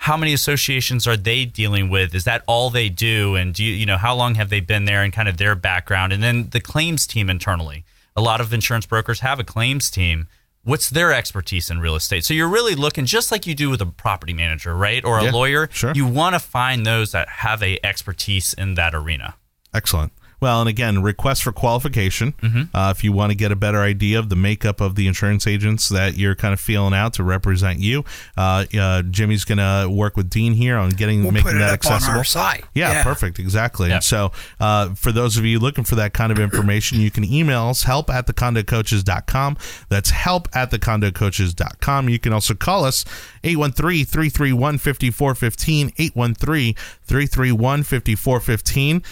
[0.00, 2.14] how many associations are they dealing with?
[2.14, 3.34] Is that all they do?
[3.34, 5.54] And do you, you know, how long have they been there and kind of their
[5.54, 6.14] background?
[6.14, 7.84] And then the claims team internally.
[8.16, 10.26] A lot of insurance brokers have a claims team.
[10.62, 12.24] What's their expertise in real estate?
[12.24, 15.02] So you're really looking just like you do with a property manager, right?
[15.04, 15.68] Or a Yeah, lawyer.
[15.72, 15.92] sure.
[15.94, 19.36] You want to find those that have a expertise in that arena.
[19.72, 20.12] Excellent.
[20.40, 22.34] Well, and again, request for qualification.
[22.74, 25.46] Uh, if you want to get a better idea of the makeup of the insurance
[25.46, 28.04] agents that you're kind of feeling out to represent you,
[28.36, 31.58] uh, uh, Jimmy's going to work with Dean here on getting We'll making put it
[31.60, 32.18] that up on accessible.
[32.18, 32.64] our site.
[32.74, 33.02] Yeah, Yeah.
[33.02, 33.38] perfect.
[33.38, 33.88] Exactly.
[33.88, 33.96] Yeah.
[33.96, 37.24] And so, uh, for those of you looking for that kind of information, you can
[37.24, 39.56] email us help at thecondocoaches.com.
[39.88, 42.08] That's help at thecondocoaches.com.
[42.08, 43.04] You can also call us
[43.42, 45.92] 813 331 5415.
[45.98, 49.02] 813 331 5415.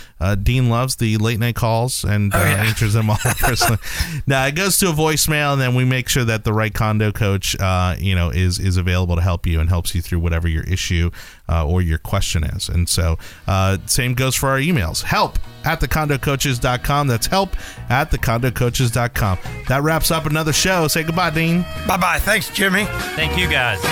[0.42, 2.64] Dean loves the late night calls and uh, Oh, yeah.
[2.64, 3.78] answers them all personally.
[4.26, 7.10] now, it goes to a voicemail, and then we make sure that the right condo
[7.12, 10.46] coach, uh, you know, is is available to help you and helps you through whatever
[10.48, 11.10] your issue
[11.48, 12.68] uh, or your question is.
[12.68, 15.02] And so, uh, same goes for our emails.
[15.02, 17.08] Help at thecondocoaches.com.
[17.08, 17.56] That's help
[17.90, 19.38] at thecondocoaches.com.
[19.68, 20.88] That wraps up another show.
[20.88, 21.62] Say goodbye, Dean.
[21.86, 22.18] Bye bye.
[22.18, 22.84] Thanks, Jimmy.
[23.16, 23.82] Thank you guys.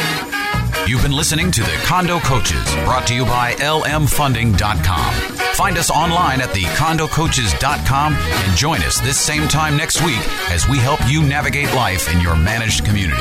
[0.86, 5.14] You've been listening to the Condo Coaches, brought to you by lmfunding.com.
[5.54, 10.78] Find us online at thecondocoaches.com and join us this same time next week as we
[10.78, 13.20] help you navigate life in your managed community.